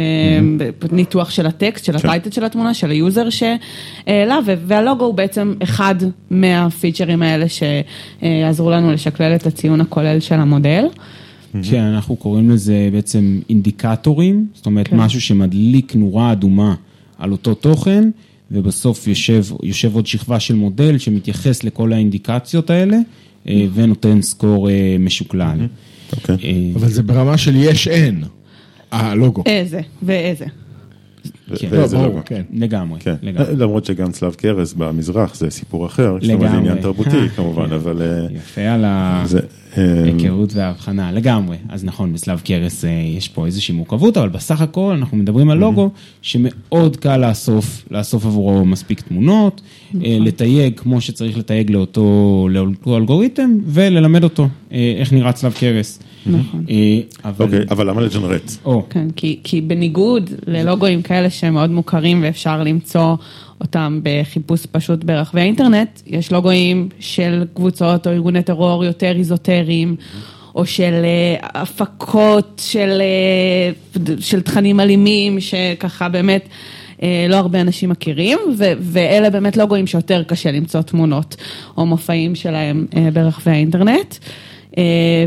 ניתוח 0.93 1.31
של 1.31 1.47
הטקסט, 1.47 1.85
של 1.85 1.97
ה 1.97 2.02
title 2.02 2.31
של 2.31 2.45
התמונה, 2.45 2.75
של 2.75 2.91
ה 2.91 2.98
user 2.98 3.29
שהעלה, 3.31 4.39
והלוגו 4.67 5.05
הוא 5.05 5.15
בעצם 5.15 5.55
אחד 5.63 5.95
מה 6.31 6.49
features 6.49 7.23
האלה 7.23 7.47
שיעזרו 7.49 8.71
לנו 8.71 8.93
לשקלל 8.93 9.35
את 9.35 9.47
הציון 9.47 9.81
הכולל 9.81 10.21
של 10.21 10.35
המודל. 10.35 10.85
כן, 11.71 11.83
אנחנו 11.83 12.17
קוראים 12.17 12.51
לזה 12.51 12.89
בעצם 12.93 13.41
אינדיקטורים, 13.51 14.47
זאת 14.55 14.67
אומרת 14.67 14.93
משהו 14.93 15.21
שמדליק 15.21 15.95
נורה 15.95 16.33
אדומה 16.33 16.75
על 17.19 17.33
אותו 17.33 17.55
תוכן. 17.55 18.11
ובסוף 18.51 19.07
יושב, 19.07 19.45
יושב 19.63 19.95
עוד 19.95 20.07
שכבה 20.07 20.41
של 20.41 20.55
מודל 20.55 20.99
שמתייחס 20.99 21.65
לכל 21.65 21.93
האינדיקציות 21.93 22.71
האלה 22.71 22.97
ונותן 23.47 24.23
סקור 24.23 24.69
משוקלל. 24.99 25.67
אבל 26.75 26.89
זה 26.89 27.03
ברמה 27.03 27.39
של 27.39 27.53
יש 27.57 27.89
אין, 27.89 28.25
הלוגו. 28.91 29.43
איזה 29.47 29.81
ואיזה. 30.03 30.47
ואיזה 31.49 31.97
לוגו. 31.99 32.21
לגמרי, 32.53 33.01
לגמרי. 33.23 33.57
למרות 33.57 33.85
שגם 33.85 34.13
צלב 34.13 34.35
קרס 34.35 34.73
במזרח 34.73 35.35
זה 35.35 35.51
סיפור 35.51 35.87
אחר, 35.87 36.09
אומרת 36.11 36.51
זה 36.51 36.57
עניין 36.57 36.81
תרבותי 36.81 37.29
כמובן, 37.37 37.73
אבל... 37.73 38.03
יפה 38.31 38.61
על 38.61 38.85
ההיכרות 38.85 40.55
וההבחנה, 40.55 41.13
לגמרי. 41.13 41.57
אז 41.69 41.85
נכון, 41.85 42.13
בצלב 42.13 42.41
קרס 42.45 42.85
יש 43.17 43.29
פה 43.29 43.47
איזושהי 43.47 43.75
מורכבות, 43.75 44.17
אבל 44.17 44.29
בסך 44.29 44.61
הכל 44.61 44.95
אנחנו 44.99 45.17
מדברים 45.17 45.51
על 45.51 45.59
לוגו 45.59 45.91
שמאוד 46.23 46.97
קל 46.97 47.29
לאסוף, 47.29 47.85
לאסוף 47.91 48.27
עבורו 48.27 48.65
מספיק 48.65 49.01
תמונות, 49.01 49.61
לתייג 49.95 50.81
כמו 50.81 51.01
שצריך 51.01 51.39
לתייג 51.39 51.71
לאותו 51.71 52.49
אלגוריתם, 52.87 53.59
וללמד 53.67 54.25
אותו 54.25 54.49
איך 54.71 55.13
נראה 55.13 55.33
צלב 55.33 55.53
קרס. 55.53 56.01
נכון. 56.27 56.65
אוקיי, 57.41 57.65
אבל 57.71 57.89
למה 57.91 58.01
לג'נרט? 58.01 58.53
כן, 58.91 59.07
כי 59.45 59.61
בניגוד 59.67 60.31
ללוגוים 60.47 61.03
כאלה 61.03 61.31
שהם 61.31 61.55
מאוד 61.55 61.71
מוכרים 61.71 62.23
ואפשר 62.23 62.63
למצוא 62.63 63.17
אותם 63.61 64.01
בחיפוש 64.03 64.67
פשוט 64.67 65.05
ברחבי 65.05 65.41
האינטרנט, 65.41 66.01
יש 66.07 66.33
לוגוים 66.33 66.89
של 66.99 67.45
קבוצות 67.55 68.07
או 68.07 68.13
ארגוני 68.13 68.43
טרור 68.43 68.85
יותר 68.85 69.17
איזוטריים, 69.17 69.97
או 70.55 70.67
של 70.67 70.93
הפקות 71.43 72.63
של 74.21 74.41
תכנים 74.41 74.81
אלימים, 74.81 75.41
שככה 75.41 76.09
באמת 76.09 76.49
לא 77.29 77.37
הרבה 77.37 77.61
אנשים 77.61 77.91
מכירים, 77.91 78.39
ואלה 78.81 79.31
באמת 79.31 79.57
לוגוים 79.57 79.87
שיותר 79.87 80.23
קשה 80.23 80.53
למצוא 80.53 80.83
תמונות 80.83 81.37
או 81.77 81.87
מופעים 81.87 82.35
שלהם 82.35 82.87
ברחבי 83.13 83.51
האינטרנט. 83.51 84.15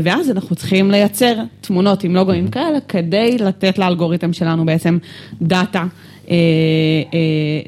ואז 0.02 0.30
אנחנו 0.30 0.56
צריכים 0.56 0.90
לייצר 0.90 1.34
תמונות 1.60 2.04
עם 2.04 2.14
לוגוים 2.14 2.48
כאלה, 2.48 2.80
כדי 2.88 3.36
לתת 3.38 3.78
לאלגוריתם 3.78 4.32
שלנו 4.32 4.66
בעצם 4.66 4.98
data, 5.42 5.84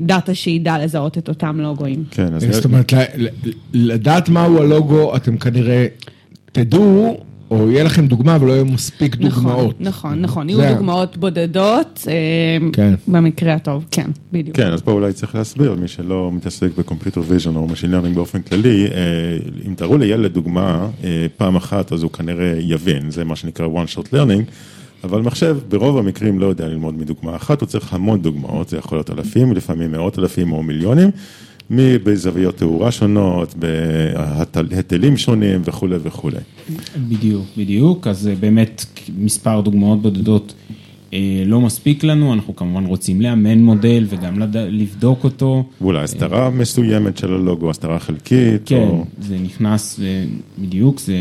data 0.00 0.34
שידע 0.34 0.84
לזהות 0.84 1.18
את 1.18 1.28
אותם 1.28 1.60
לוגוים. 1.60 2.04
כן, 2.10 2.34
אז... 2.34 2.46
זאת 2.50 2.64
אומרת, 2.64 2.92
לדעת 3.72 4.28
מהו 4.28 4.62
הלוגו, 4.62 5.16
אתם 5.16 5.38
כנראה 5.38 5.86
תדעו, 6.52 7.20
או 7.50 7.70
יהיה 7.70 7.84
לכם 7.84 8.06
דוגמה, 8.06 8.36
אבל 8.36 8.46
לא 8.46 8.52
יהיו 8.52 8.64
מספיק 8.64 9.16
דוגמאות. 9.16 9.80
נכון, 9.80 10.20
נכון, 10.20 10.48
יהיו 10.48 10.74
דוגמאות 10.74 11.16
בודדות, 11.16 12.06
במקרה 13.08 13.54
הטוב, 13.54 13.84
כן, 13.90 14.10
בדיוק. 14.32 14.56
כן, 14.56 14.72
אז 14.72 14.80
פה 14.80 14.92
אולי 14.92 15.12
צריך 15.12 15.34
להסביר, 15.34 15.74
מי 15.74 15.88
שלא 15.88 16.30
מתעסק 16.32 16.68
ב 16.78 16.83
computer 16.83 17.22
vision 17.26 17.56
או 17.56 17.66
machine 17.66 17.90
learning 17.90 18.16
באופן 18.16 18.42
כללי, 18.42 18.86
אם 19.68 19.74
תראו 19.74 19.98
לילד 19.98 20.32
דוגמה 20.32 20.88
פעם 21.36 21.56
אחת, 21.56 21.92
אז 21.92 22.02
הוא 22.02 22.10
כנראה 22.10 22.54
יבין, 22.58 23.10
זה 23.10 23.24
מה 23.24 23.36
שנקרא 23.36 23.66
one 23.66 23.96
shot 23.96 24.06
learning, 24.12 24.50
אבל 25.04 25.20
מחשב 25.20 25.58
ברוב 25.68 25.98
המקרים 25.98 26.38
לא 26.38 26.46
יודע 26.46 26.68
ללמוד 26.68 26.98
מדוגמה 26.98 27.36
אחת, 27.36 27.60
הוא 27.60 27.66
צריך 27.66 27.94
המון 27.94 28.22
דוגמאות, 28.22 28.68
זה 28.68 28.76
יכול 28.76 28.98
להיות 28.98 29.10
אלפים, 29.10 29.52
לפעמים 29.52 29.92
מאות 29.92 30.18
אלפים 30.18 30.52
או 30.52 30.62
מיליונים. 30.62 31.10
בזוויות 31.76 32.56
תאורה 32.56 32.90
שונות, 32.90 33.54
בהיטלים 34.68 35.16
שונים 35.16 35.60
וכולי 35.64 35.96
וכולי. 36.02 36.38
בדיוק, 37.08 37.46
בדיוק, 37.56 38.06
אז 38.06 38.30
באמת 38.40 38.84
מספר 39.18 39.60
דוגמאות 39.60 40.02
בודדות 40.02 40.54
לא 41.46 41.60
מספיק 41.60 42.04
לנו, 42.04 42.32
אנחנו 42.32 42.56
כמובן 42.56 42.84
רוצים 42.84 43.20
לאמן 43.20 43.58
מודל 43.58 44.06
וגם 44.08 44.38
לבדוק 44.54 45.24
אותו. 45.24 45.64
ואולי 45.80 46.02
הסתרה 46.02 46.50
מסוימת 46.50 47.18
של 47.18 47.34
הלוגו, 47.34 47.70
הסתרה 47.70 47.98
חלקית. 47.98 48.62
כן, 48.66 48.88
או... 48.88 49.04
זה 49.20 49.36
נכנס 49.44 50.00
בדיוק, 50.58 51.00
זה, 51.00 51.14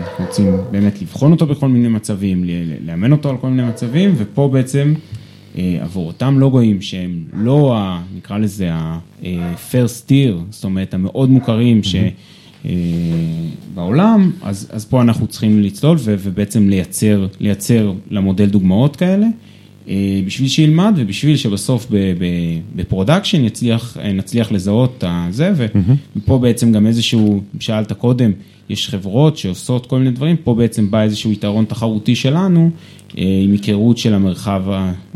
אנחנו 0.00 0.24
רוצים 0.24 0.56
באמת 0.70 1.02
לבחון 1.02 1.32
אותו 1.32 1.46
בכל 1.46 1.68
מיני 1.68 1.88
מצבים, 1.88 2.44
לאמן 2.86 3.12
אותו 3.12 3.30
על 3.30 3.36
כל 3.36 3.48
מיני 3.48 3.68
מצבים, 3.68 4.14
ופה 4.16 4.48
בעצם... 4.52 4.94
עבור 5.80 6.06
אותם 6.06 6.38
לוגואים 6.38 6.82
שהם 6.82 7.24
לא, 7.32 7.76
נקרא 8.16 8.38
לזה 8.38 8.72
ה-first 8.72 10.08
tier, 10.08 10.34
זאת 10.50 10.64
אומרת 10.64 10.94
המאוד 10.94 11.30
מוכרים 11.30 11.80
שבעולם, 13.74 14.30
אז, 14.42 14.68
אז 14.72 14.84
פה 14.84 15.02
אנחנו 15.02 15.26
צריכים 15.26 15.60
לצלול 15.60 15.98
ובעצם 16.04 16.68
לייצר, 16.68 17.26
לייצר 17.40 17.92
למודל 18.10 18.46
דוגמאות 18.46 18.96
כאלה, 18.96 19.26
בשביל 20.26 20.48
שילמד 20.48 20.92
ובשביל 20.96 21.36
שבסוף 21.36 21.86
ב 22.76 22.82
production 22.82 23.44
נצליח 24.14 24.52
לזהות 24.52 25.04
את 25.04 25.34
זה, 25.34 25.52
ופה 26.16 26.38
בעצם 26.38 26.72
גם 26.72 26.86
איזשהו, 26.86 27.42
שאלת 27.60 27.92
קודם, 27.92 28.32
יש 28.68 28.88
חברות 28.88 29.36
שעושות 29.36 29.86
כל 29.86 29.98
מיני 29.98 30.10
דברים, 30.10 30.36
פה 30.36 30.54
בעצם 30.54 30.90
בא 30.90 31.02
איזשהו 31.02 31.32
יתרון 31.32 31.64
תחרותי 31.64 32.14
שלנו, 32.14 32.70
עם 33.14 33.52
היכרות 33.52 33.98
של 33.98 34.14
המרחב 34.14 34.62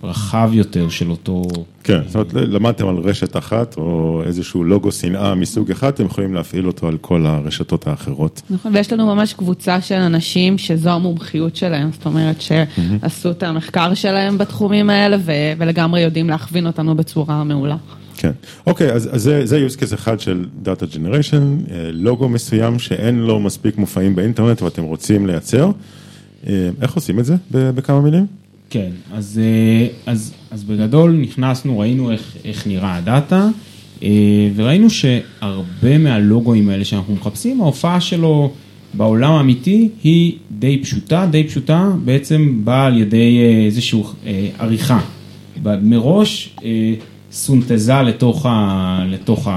הרחב 0.03 0.51
יותר 0.53 0.89
של 0.89 1.11
אותו... 1.11 1.43
כן, 1.85 2.01
זאת 2.07 2.15
אומרת, 2.15 2.33
למדתם 2.35 2.89
על 2.89 2.97
רשת 2.97 3.37
אחת, 3.37 3.77
או 3.77 4.23
איזשהו 4.27 4.65
לוגו 4.65 4.93
שנאה 4.93 5.35
מסוג 5.35 5.71
אחד, 5.71 5.89
אתם 5.89 6.05
יכולים 6.05 6.35
להפעיל 6.35 6.67
אותו 6.67 6.89
על 6.89 6.97
כל 7.01 7.27
הרשתות 7.27 7.87
האחרות. 7.87 8.43
נכון, 8.51 8.75
ויש 8.75 8.93
לנו 8.93 9.15
ממש 9.15 9.33
קבוצה 9.33 9.81
של 9.81 9.95
אנשים 9.95 10.59
שזו 10.59 10.91
המומחיות 10.91 11.57
שלהם, 11.57 11.93
זאת 11.93 12.07
אומרת 12.07 12.41
שעשו 12.41 13.31
את 13.31 13.43
המחקר 13.43 13.95
שלהם 13.95 14.39
בתחומים 14.39 14.91
האלה, 14.91 15.17
ולגמרי 15.59 16.01
יודעים 16.01 16.29
להכווין 16.29 16.67
אותנו 16.67 16.95
בצורה 16.95 17.45
מעולה. 17.45 17.77
כן, 18.17 18.31
אוקיי, 18.67 18.93
אז, 18.93 19.09
אז 19.13 19.23
זה, 19.23 19.47
זה 19.47 19.67
use 19.67 19.81
case 19.81 19.95
אחד 19.95 20.21
של 20.21 20.45
Data 20.65 20.95
Generation, 20.95 21.71
לוגו 21.93 22.29
מסוים 22.29 22.79
שאין 22.79 23.19
לו 23.19 23.41
מספיק 23.41 23.79
מופעים 23.79 24.17
באינטרנט 24.17 24.63
ואתם 24.63 24.83
רוצים 24.83 25.27
לייצר. 25.27 25.71
איך 26.83 26.95
עושים 26.95 27.19
את 27.19 27.25
זה 27.25 27.37
בכמה 27.51 28.01
מילים? 28.01 28.27
כן, 28.71 28.91
אז, 29.13 29.41
אז, 30.07 30.33
אז 30.51 30.65
בגדול 30.65 31.13
נכנסנו, 31.13 31.79
ראינו 31.79 32.11
איך, 32.11 32.37
איך 32.45 32.67
נראה 32.67 32.97
הדאטה, 32.97 33.49
וראינו 34.57 34.91
שהרבה 34.91 35.99
מהלוגוים 35.99 36.69
האלה 36.69 36.85
שאנחנו 36.85 37.15
מחפשים, 37.15 37.61
ההופעה 37.61 38.01
שלו 38.01 38.53
בעולם 38.95 39.33
האמיתי 39.33 39.89
היא 40.03 40.33
די 40.59 40.83
פשוטה, 40.83 41.27
די 41.31 41.45
פשוטה, 41.45 41.91
בעצם 42.05 42.61
באה 42.65 42.87
על 42.87 43.01
ידי 43.01 43.39
איזושהי 43.67 44.03
עריכה. 44.59 45.01
מראש 45.83 46.57
סינתזה 47.37 48.03
לתוך, 48.03 48.47
ה, 48.47 49.05
לתוך 49.09 49.49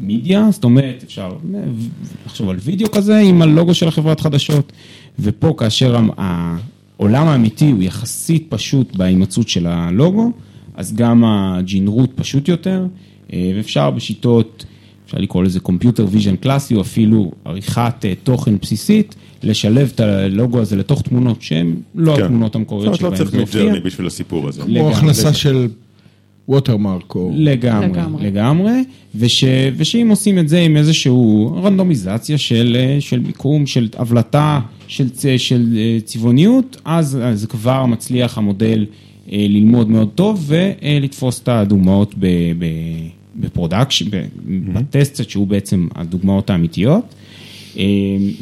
מדיה, 0.00 0.48
זאת 0.50 0.64
אומרת, 0.64 1.02
אפשר 1.06 1.28
אה, 1.54 1.60
לחשוב 2.26 2.48
על 2.48 2.56
וידאו 2.62 2.90
כזה 2.90 3.18
עם 3.18 3.42
הלוגו 3.42 3.74
של 3.74 3.88
החברת 3.88 4.20
חדשות, 4.20 4.72
ופה 5.18 5.54
כאשר 5.58 5.96
העולם 6.16 7.26
האמיתי 7.28 7.70
הוא 7.70 7.82
יחסית 7.82 8.46
פשוט 8.48 8.96
בהימצאות 8.96 9.48
של 9.48 9.66
הלוגו, 9.66 10.32
אז 10.74 10.94
גם 10.94 11.24
הג'ינרוט 11.24 12.10
פשוט 12.14 12.48
יותר, 12.48 12.86
אה, 13.32 13.52
ואפשר 13.56 13.90
בשיטות, 13.90 14.64
אפשר 15.06 15.18
לקרוא 15.18 15.44
לזה 15.44 15.60
computer 15.60 16.06
vision 16.10 16.36
קלאסי, 16.36 16.74
או 16.74 16.80
אפילו 16.80 17.32
עריכת 17.44 18.04
אה, 18.04 18.12
תוכן 18.22 18.58
בסיסית, 18.58 19.14
לשלב 19.42 19.90
את 19.94 20.00
הלוגו 20.00 20.60
הזה 20.60 20.76
לתוך 20.76 21.02
תמונות 21.02 21.42
שהן 21.42 21.76
לא 21.94 22.16
כן. 22.16 22.24
התמונות 22.24 22.54
המקוריות 22.54 22.94
זאת 22.94 23.02
אומרת, 23.02 23.12
לא 23.12 23.16
שבהן 23.16 23.28
צריך 23.28 23.30
זה 23.30 23.40
מופיע. 23.40 23.62
מידג'רני 23.62 23.84
בשביל 23.84 24.06
הסיפור 24.06 24.48
הזה. 24.48 24.62
כמו 24.62 24.90
הכנסה 24.90 25.34
של 25.34 25.68
watermark 26.48 27.14
או... 27.14 27.30
לגמרי, 27.34 27.88
לגמרי. 27.88 28.26
לגמרי, 28.26 28.84
וש, 29.14 29.44
ושאם 29.76 30.08
עושים 30.10 30.38
את 30.38 30.48
זה 30.48 30.60
עם 30.60 30.76
איזשהו 30.76 31.52
רנדומיזציה 31.62 32.38
של, 32.38 32.76
אה, 32.78 32.96
של 33.00 33.20
מיקום, 33.20 33.66
של 33.66 33.88
הבלטה, 33.96 34.60
של, 34.88 35.08
של 35.36 35.76
אה, 35.76 35.98
צבעוניות, 36.04 36.80
אז 36.84 37.18
אז 37.22 37.46
כבר 37.46 37.86
מצליח 37.86 38.38
המודל 38.38 38.86
אה, 39.32 39.46
ללמוד 39.48 39.90
מאוד 39.90 40.08
טוב 40.14 40.44
ולתפוס 40.46 41.40
את 41.42 41.48
הדוגמאות 41.48 42.14
ב- 42.18 42.52
ב- 42.58 43.06
ב 43.36 43.42
production, 43.42 44.10
ב- 44.10 44.24
בטסט, 44.72 45.28
שהוא 45.28 45.46
בעצם 45.46 45.88
הדוגמאות 45.94 46.50
האמיתיות. 46.50 47.14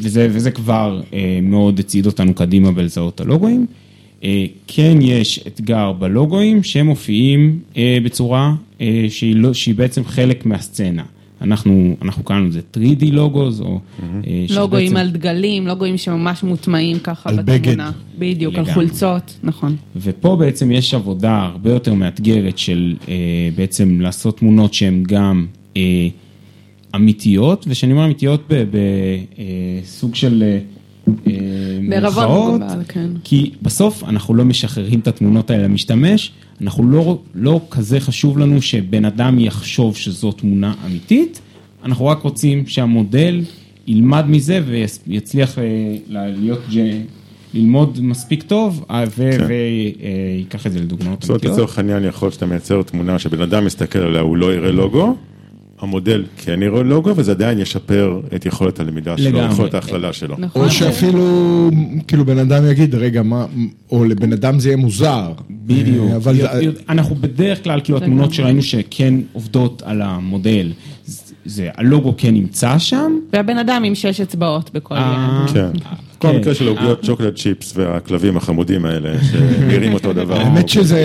וזה, 0.01 0.27
וזה 0.31 0.51
כבר 0.51 1.01
מאוד 1.41 1.79
הצעיד 1.79 2.05
אותנו 2.05 2.33
קדימה 2.33 2.71
בלזהות 2.71 3.21
הלוגוים. 3.21 3.65
אה, 4.25 4.45
כן 4.67 4.97
יש 5.01 5.39
אתגר 5.47 5.91
בלוגוים 5.91 6.63
שהם 6.63 6.85
מופיעים 6.85 7.59
אה, 7.77 7.97
בצורה 8.03 8.53
אה, 8.81 9.05
שהיא, 9.09 9.35
לא, 9.35 9.53
שהיא 9.53 9.75
בעצם 9.75 10.05
חלק 10.05 10.45
מהסצנה. 10.45 11.03
אנחנו, 11.41 11.95
אנחנו 12.01 12.23
קראנו 12.23 12.47
לזה 12.47 12.59
3D 12.73 13.05
לוגוז, 13.11 13.61
או... 13.61 13.79
שזה 14.47 14.59
לוגויים 14.59 14.93
בעצם- 14.93 14.97
על 14.97 15.09
דגלים, 15.11 15.67
לוגויים 15.67 15.97
שממש 15.97 16.43
מוטמעים 16.43 16.99
ככה 16.99 17.29
על 17.29 17.41
בתמונה. 17.41 17.91
בגד. 18.19 18.35
בדיוק, 18.35 18.55
על 18.55 18.61
לגמרי. 18.61 18.73
חולצות, 18.73 19.37
נכון. 19.43 19.75
ופה 19.95 20.35
בעצם 20.35 20.71
יש 20.71 20.93
עבודה 20.93 21.41
הרבה 21.43 21.71
יותר 21.71 21.93
מאתגרת 21.93 22.57
של 22.57 22.95
אה, 23.07 23.13
בעצם 23.55 24.01
לעשות 24.01 24.37
תמונות 24.37 24.73
שהן 24.73 25.03
גם 25.07 25.45
אה, 25.77 26.07
אמיתיות, 26.95 27.65
וכשאני 27.69 27.93
אומר 27.93 28.05
אמיתיות 28.05 28.51
בסוג 29.83 30.15
של 30.15 30.43
אה, 30.43 30.59
אה, 31.93 31.99
בערבון 32.01 32.23
מירכאות, 32.23 32.61
מוגבל, 32.61 32.83
כן. 32.87 33.09
כי 33.23 33.51
בסוף 33.61 34.03
אנחנו 34.03 34.33
לא 34.33 34.45
משחררים 34.45 34.99
את 34.99 35.07
התמונות 35.07 35.51
האלה 35.51 35.63
למשתמש, 35.63 36.31
אנחנו 36.61 36.89
לא, 36.91 37.19
לא 37.35 37.61
כזה 37.71 37.99
חשוב 37.99 38.37
לנו 38.37 38.61
שבן 38.61 39.05
אדם 39.05 39.39
יחשוב 39.39 39.95
שזו 39.95 40.31
תמונה 40.31 40.73
אמיתית, 40.85 41.41
אנחנו 41.83 42.05
רק 42.05 42.21
רוצים 42.21 42.67
שהמודל 42.67 43.41
ילמד 43.87 44.25
מזה 44.27 44.61
ויצליח 45.07 45.59
אה, 45.59 45.63
להיות, 46.07 46.59
ג'- 46.75 47.01
ללמוד 47.53 47.99
מספיק 48.01 48.43
טוב 48.43 48.85
אה, 48.91 49.03
ויקח 49.17 50.67
את 50.67 50.71
זה 50.71 50.79
לדוגמאות 50.79 51.21
זאת 51.21 51.29
אומרת. 51.29 51.45
לצורך 51.45 51.77
העניין 51.77 52.03
יכול 52.03 52.25
להיות 52.25 52.33
שאתה 52.33 52.45
מייצר 52.45 52.81
תמונה 52.81 53.19
שבן 53.19 53.41
אדם 53.41 53.65
מסתכל 53.65 53.99
עליה, 53.99 54.21
הוא 54.21 54.37
לא 54.37 54.53
יראה 54.53 54.71
לוגו, 54.71 55.15
המודל 55.81 56.23
כן 56.37 56.61
יראה 56.63 56.83
לוגו, 56.83 57.13
וזה 57.15 57.31
עדיין 57.31 57.59
ישפר 57.59 58.21
את 58.35 58.45
יכולת 58.45 58.79
הלמידה 58.79 59.17
שלו, 59.17 59.29
לגמרי. 59.29 59.45
יכולת 59.53 59.73
ההכללה 59.73 60.13
שלו. 60.13 60.35
נכון. 60.37 60.61
או 60.61 60.69
שאפילו, 60.71 61.69
כאילו 62.07 62.25
בן 62.25 62.37
אדם 62.37 62.65
יגיד, 62.71 62.95
רגע, 62.95 63.23
מה, 63.23 63.45
או 63.91 64.05
לבן 64.05 64.33
אדם 64.33 64.59
זה 64.59 64.69
יהיה 64.69 64.77
מוזר. 64.77 65.31
בדיוק, 65.49 66.11
אה, 66.11 66.15
אבל 66.15 66.35
אנחנו 66.89 67.15
בדרך 67.15 67.63
כלל, 67.63 67.81
כאילו 67.83 67.97
התמונות 67.97 68.33
שראינו 68.33 68.61
שכן 68.61 69.13
עובדות 69.33 69.81
על 69.85 70.01
המודל, 70.01 70.71
זה- 71.45 71.69
הלוגו 71.77 72.13
כן 72.17 72.33
נמצא 72.33 72.77
שם, 72.77 73.11
והבן 73.33 73.57
אדם 73.57 73.83
עם 73.85 73.95
שש 73.95 74.21
אצבעות 74.21 74.69
בכל 74.73 74.95
אה, 74.95 75.45
יד. 75.47 75.53
כן. 75.53 75.69
כל 76.25 76.31
כן. 76.31 76.35
המקרה 76.37 76.55
של 76.55 76.67
עוגיות 76.67 77.05
צ'וקולד 77.05 77.37
צ'יפס 77.37 77.73
והכלבים 77.75 78.37
החמודים 78.37 78.85
האלה, 78.85 79.23
שנראים 79.31 79.93
אותו 79.93 80.13
דבר. 80.23 80.39
האמת 80.41 80.69
שזה 80.69 80.99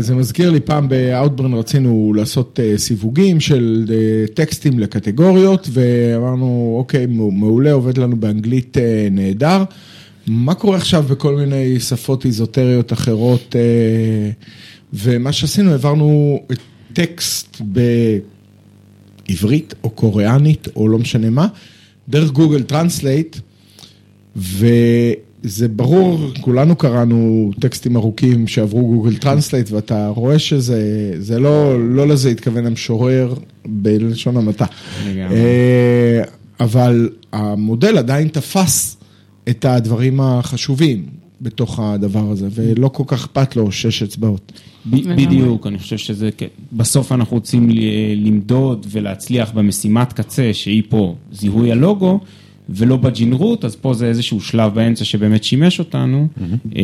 זה 0.00 0.14
מזכיר 0.14 0.50
לי, 0.50 0.60
פעם 0.60 0.88
באאוטבריין 0.88 1.54
רצינו 1.54 2.12
לעשות 2.16 2.60
אה, 2.62 2.78
סיווגים 2.78 3.40
של 3.40 3.84
אה, 3.90 4.26
טקסטים 4.34 4.78
לקטגוריות, 4.78 5.68
ואמרנו, 5.72 6.74
אוקיי, 6.78 7.06
מעולה, 7.08 7.72
עובד 7.72 7.98
לנו 7.98 8.16
באנגלית 8.16 8.78
אה, 8.78 9.08
נהדר. 9.10 9.64
מה 10.26 10.54
קורה 10.54 10.76
עכשיו 10.76 11.02
בכל 11.02 11.36
מיני 11.36 11.80
שפות 11.80 12.24
איזוטריות 12.24 12.92
אחרות? 12.92 13.56
ומה 14.92 15.32
שעשינו, 15.32 15.70
העברנו 15.70 16.40
טקסט 16.92 17.60
בעברית 19.28 19.74
או 19.84 19.90
קוריאנית, 19.90 20.68
או 20.76 20.88
לא 20.88 20.98
משנה 20.98 21.30
מה, 21.30 21.46
דרך 22.08 22.30
גוגל 22.30 22.62
טרנסלייט. 22.62 23.36
וזה 24.36 25.68
ברור, 25.68 26.20
כולנו 26.40 26.76
קראנו 26.76 27.50
טקסטים 27.60 27.96
ארוכים 27.96 28.46
שעברו 28.46 28.86
גוגל 28.86 29.16
טרנסלייט, 29.16 29.70
ואתה 29.70 30.08
רואה 30.08 30.38
שזה 30.38 31.12
זה 31.18 31.38
לא, 31.38 31.88
לא 31.94 32.08
לזה 32.08 32.30
התכוון 32.30 32.66
המשורר 32.66 33.34
בלשון 33.66 34.36
המעטה. 34.36 34.66
אה, 35.16 36.22
אבל 36.60 37.08
המודל 37.32 37.98
עדיין 37.98 38.28
תפס 38.28 38.96
את 39.48 39.64
הדברים 39.64 40.20
החשובים 40.20 41.06
בתוך 41.40 41.78
הדבר 41.78 42.30
הזה, 42.30 42.48
ולא 42.50 42.88
כל 42.88 43.02
כך 43.06 43.24
אכפת 43.24 43.56
לו 43.56 43.72
שש 43.72 44.02
אצבעות. 44.02 44.52
בדיוק, 44.86 45.66
אני 45.66 45.78
חושב 45.78 45.96
שזה, 45.96 46.30
כן. 46.36 46.46
בסוף 46.72 47.12
אנחנו 47.12 47.36
רוצים 47.36 47.70
למדוד 48.16 48.86
ולהצליח 48.90 49.50
במשימת 49.50 50.12
קצה, 50.12 50.50
שהיא 50.52 50.82
פה 50.88 51.14
זיהוי 51.32 51.72
הלוגו, 51.72 52.20
ולא 52.68 52.96
בג'ינרות, 52.96 53.64
אז 53.64 53.76
פה 53.76 53.94
זה 53.94 54.06
איזשהו 54.06 54.40
שלב 54.40 54.74
באמצע 54.74 55.04
שבאמת 55.04 55.44
שימש 55.44 55.78
אותנו, 55.78 56.28
אה, 56.76 56.82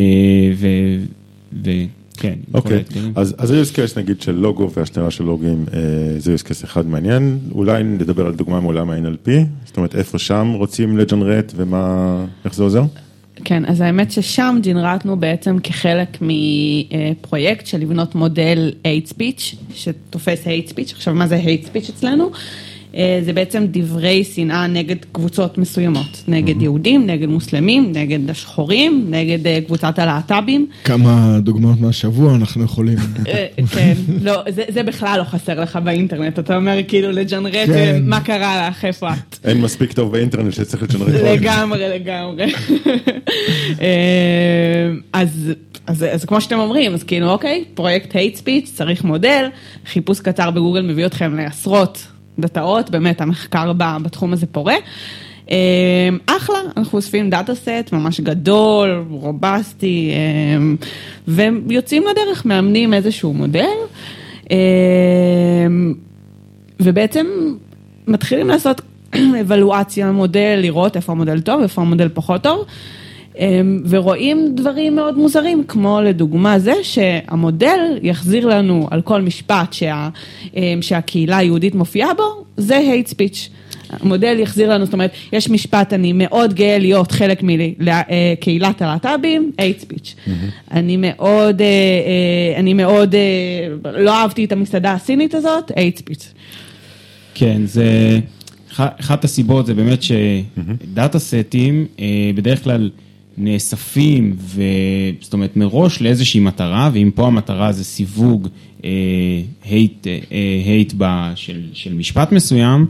וכן, 1.52 2.34
אוקיי. 2.54 2.84
אז 3.14 3.34
אז 3.38 3.48
זה 3.48 3.62
use 3.62 3.74
case 3.74 4.00
נגיד 4.00 4.20
של 4.20 4.34
לוגו 4.34 4.70
והשתלה 4.76 5.10
של 5.10 5.24
לוגים, 5.24 5.64
אה, 5.72 5.80
זה 6.18 6.34
use 6.34 6.46
case 6.48 6.64
אחד 6.64 6.86
מעניין, 6.86 7.38
אולי 7.52 7.82
נדבר 7.82 8.26
על 8.26 8.34
דוגמה 8.34 8.60
מעולם 8.60 8.90
ה-NLP, 8.90 9.30
זאת 9.66 9.76
אומרת 9.76 9.94
איפה 9.94 10.18
שם 10.18 10.52
רוצים 10.54 10.98
לג'נרט 10.98 11.52
ומה, 11.56 12.24
איך 12.44 12.54
זה 12.54 12.62
עוזר? 12.62 12.82
כן, 13.44 13.64
אז 13.64 13.80
האמת 13.80 14.10
ששם 14.12 14.58
ג'נרטנו 14.62 15.16
בעצם 15.16 15.58
כחלק 15.62 16.18
מפרויקט 16.20 17.66
של 17.66 17.78
לבנות 17.78 18.14
מודל 18.14 18.72
hate 18.84 19.12
speech, 19.12 19.56
שתופס 19.74 20.44
hate 20.44 20.70
speech. 20.70 20.92
עכשיו, 20.92 21.14
מה 21.14 21.26
זה 21.26 21.40
hate 21.40 21.66
speech 21.66 21.90
אצלנו? 21.90 22.30
אה, 22.94 23.20
זה 23.24 23.32
בעצם 23.32 23.66
דברי 23.70 24.24
שנאה 24.24 24.66
נגד 24.66 24.96
קבוצות 25.12 25.58
מסוימות, 25.58 26.24
נגד 26.28 26.62
יהודים, 26.62 27.06
נגד 27.06 27.28
מוסלמים, 27.28 27.92
נגד 27.92 28.30
השחורים, 28.30 29.06
נגד 29.10 29.46
אה, 29.46 29.58
קבוצת 29.66 29.98
הלהט"בים. 29.98 30.66
כמה 30.84 31.38
דוגמאות 31.42 31.80
מהשבוע 31.80 32.34
אנחנו 32.34 32.64
יכולים... 32.64 32.98
אה, 33.28 33.46
כן, 33.74 33.92
לא, 34.22 34.42
זה, 34.48 34.64
זה 34.68 34.82
בכלל 34.82 35.18
לא 35.18 35.24
חסר 35.24 35.60
לך 35.60 35.78
באינטרנט, 35.84 36.38
אתה 36.38 36.56
אומר 36.56 36.78
כאילו 36.88 37.12
לג'נרט, 37.12 37.66
כן. 37.66 38.02
מה 38.04 38.20
קרה 38.20 38.68
לך, 38.68 38.84
איפה 38.84 39.12
את? 39.12 39.38
אין 39.44 39.60
מספיק 39.60 39.92
טוב 39.92 40.12
באינטרנט 40.12 40.52
שצריך 40.52 40.82
לג'נרט. 40.82 41.08
לגמרי, 41.08 41.88
לגמרי. 41.88 42.52
אז, 45.12 45.52
אז, 45.86 46.04
אז 46.10 46.24
כמו 46.24 46.40
שאתם 46.40 46.58
אומרים, 46.58 46.94
אז 46.94 47.02
כאילו, 47.02 47.30
אוקיי, 47.30 47.64
פרויקט 47.74 48.12
hate 48.12 48.38
speech, 48.38 48.70
צריך 48.74 49.04
מודל, 49.04 49.46
חיפוש 49.86 50.20
קצר 50.20 50.50
בגוגל 50.50 50.82
מביא 50.82 51.06
אתכם 51.06 51.36
לעשרות 51.36 52.06
דאטאות, 52.38 52.90
באמת 52.90 53.20
המחקר 53.20 53.72
בתחום 54.02 54.32
הזה 54.32 54.46
פורה. 54.46 54.74
אה, 55.50 56.08
אחלה, 56.26 56.58
אנחנו 56.76 56.96
אוספים 56.96 57.30
דאטה 57.30 57.54
סט 57.54 57.92
ממש 57.92 58.20
גדול, 58.20 59.04
רובסטי, 59.10 60.12
אה, 60.14 60.74
ויוצאים 61.68 62.04
לדרך, 62.10 62.46
מאמנים 62.46 62.94
איזשהו 62.94 63.34
מודל. 63.34 63.76
אה, 64.50 64.56
ובעצם 66.80 67.26
מתחילים 68.06 68.48
לעשות 68.48 68.80
אבלואציה 69.40 70.06
למודל, 70.06 70.58
לראות 70.62 70.96
איפה 70.96 71.12
המודל 71.12 71.40
טוב, 71.40 71.62
איפה 71.62 71.82
המודל 71.82 72.08
פחות 72.14 72.42
טוב, 72.42 72.58
אמ, 72.58 72.66
ורואים 73.88 74.52
דברים 74.54 74.96
מאוד 74.96 75.18
מוזרים, 75.18 75.64
כמו 75.68 76.00
לדוגמה 76.04 76.58
זה 76.58 76.72
שהמודל 76.82 77.78
יחזיר 78.02 78.46
לנו 78.46 78.88
על 78.90 79.00
כל 79.02 79.22
משפט 79.22 79.72
שה, 79.72 80.08
אמ, 80.56 80.62
שהקהילה 80.82 81.36
היהודית 81.36 81.74
מופיעה 81.74 82.14
בו, 82.14 82.22
זה 82.56 82.80
hate 82.80 83.10
speech. 83.10 83.50
המודל 83.90 84.36
יחזיר 84.40 84.70
לנו, 84.74 84.84
זאת 84.84 84.94
אומרת, 84.94 85.10
יש 85.32 85.50
משפט, 85.50 85.92
אני 85.92 86.12
מאוד 86.14 86.54
גאה 86.54 86.78
להיות 86.78 87.12
חלק 87.12 87.40
מקהילת 87.42 88.82
הלהט"בים, 88.82 89.52
hate 89.60 89.82
speech. 89.84 90.30
אני 90.72 90.96
מאוד, 90.96 91.60
אה, 91.60 91.66
אה, 91.66 92.60
אני 92.60 92.74
מאוד, 92.74 93.14
אה, 93.14 93.20
לא 93.92 94.14
אהבתי 94.14 94.44
את 94.44 94.52
המסעדה 94.52 94.92
הסינית 94.92 95.34
הזאת, 95.34 95.70
hate 95.70 95.98
speech. 96.00 96.24
כן, 97.34 97.60
זה... 97.64 98.18
אח- 98.72 99.00
אחת 99.00 99.24
הסיבות 99.24 99.66
זה 99.66 99.74
באמת 99.74 99.98
שדאטה 100.02 101.18
סטים 101.18 101.86
אה, 102.00 102.04
בדרך 102.34 102.64
כלל 102.64 102.90
נאספים, 103.38 104.36
ו... 104.38 104.62
זאת 105.20 105.32
אומרת 105.32 105.56
מראש 105.56 106.02
לאיזושהי 106.02 106.40
מטרה, 106.40 106.90
ואם 106.92 107.10
פה 107.14 107.26
המטרה 107.26 107.72
זה 107.72 107.84
סיווג 107.84 108.48
hate 109.64 110.06
אה, 111.02 111.32
של, 111.34 111.60
של 111.72 111.94
משפט 111.94 112.32
מסוים, 112.32 112.86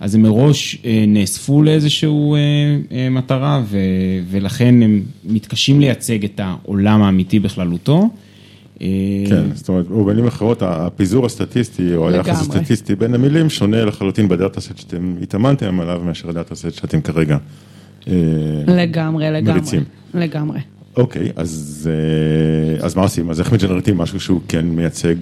אז 0.00 0.14
הם 0.14 0.22
מראש 0.22 0.78
אה, 0.84 1.04
נאספו 1.08 1.62
לאיזושהי 1.62 2.08
אה, 2.08 2.96
אה, 2.96 3.10
מטרה, 3.10 3.62
ו... 3.64 3.78
ולכן 4.30 4.82
הם 4.82 5.02
מתקשים 5.24 5.80
לייצג 5.80 6.24
את 6.24 6.40
העולם 6.40 7.02
האמיתי 7.02 7.38
בכללותו. 7.40 8.08
כן, 9.28 9.44
זאת 9.54 9.68
אומרת, 9.68 9.90
ובמילים 9.90 10.26
אחרות, 10.26 10.62
הפיזור 10.62 11.26
הסטטיסטי 11.26 11.94
או 11.94 12.08
היחס 12.08 12.40
הסטטיסטי 12.40 12.94
בין 12.94 13.14
המילים 13.14 13.50
שונה 13.50 13.84
לחלוטין 13.84 14.28
ב 14.28 14.34
data 14.34 14.60
set 14.60 14.78
שאתם 14.78 15.14
התאמנתם 15.22 15.80
עליו 15.80 16.00
מאשר 16.04 16.28
ה 16.28 16.33
data 16.33 16.54
set 16.54 16.74
שאתם 16.74 17.00
כרגע 17.00 17.36
לגמרי, 18.66 19.30
לגמרי. 19.30 19.52
מריצים. 19.52 19.84
לגמרי. 20.14 20.60
אוקיי, 20.96 21.32
אז, 21.36 21.90
אז 22.80 22.94
מה 22.94 23.02
עושים? 23.02 23.30
אז 23.30 23.40
איך 23.40 23.52
מ 23.52 23.56
generate 23.56 23.90
ים 23.90 23.98
משהו 23.98 24.20
שהוא 24.20 24.40
כן 24.48 24.64
מייצג 24.66 25.14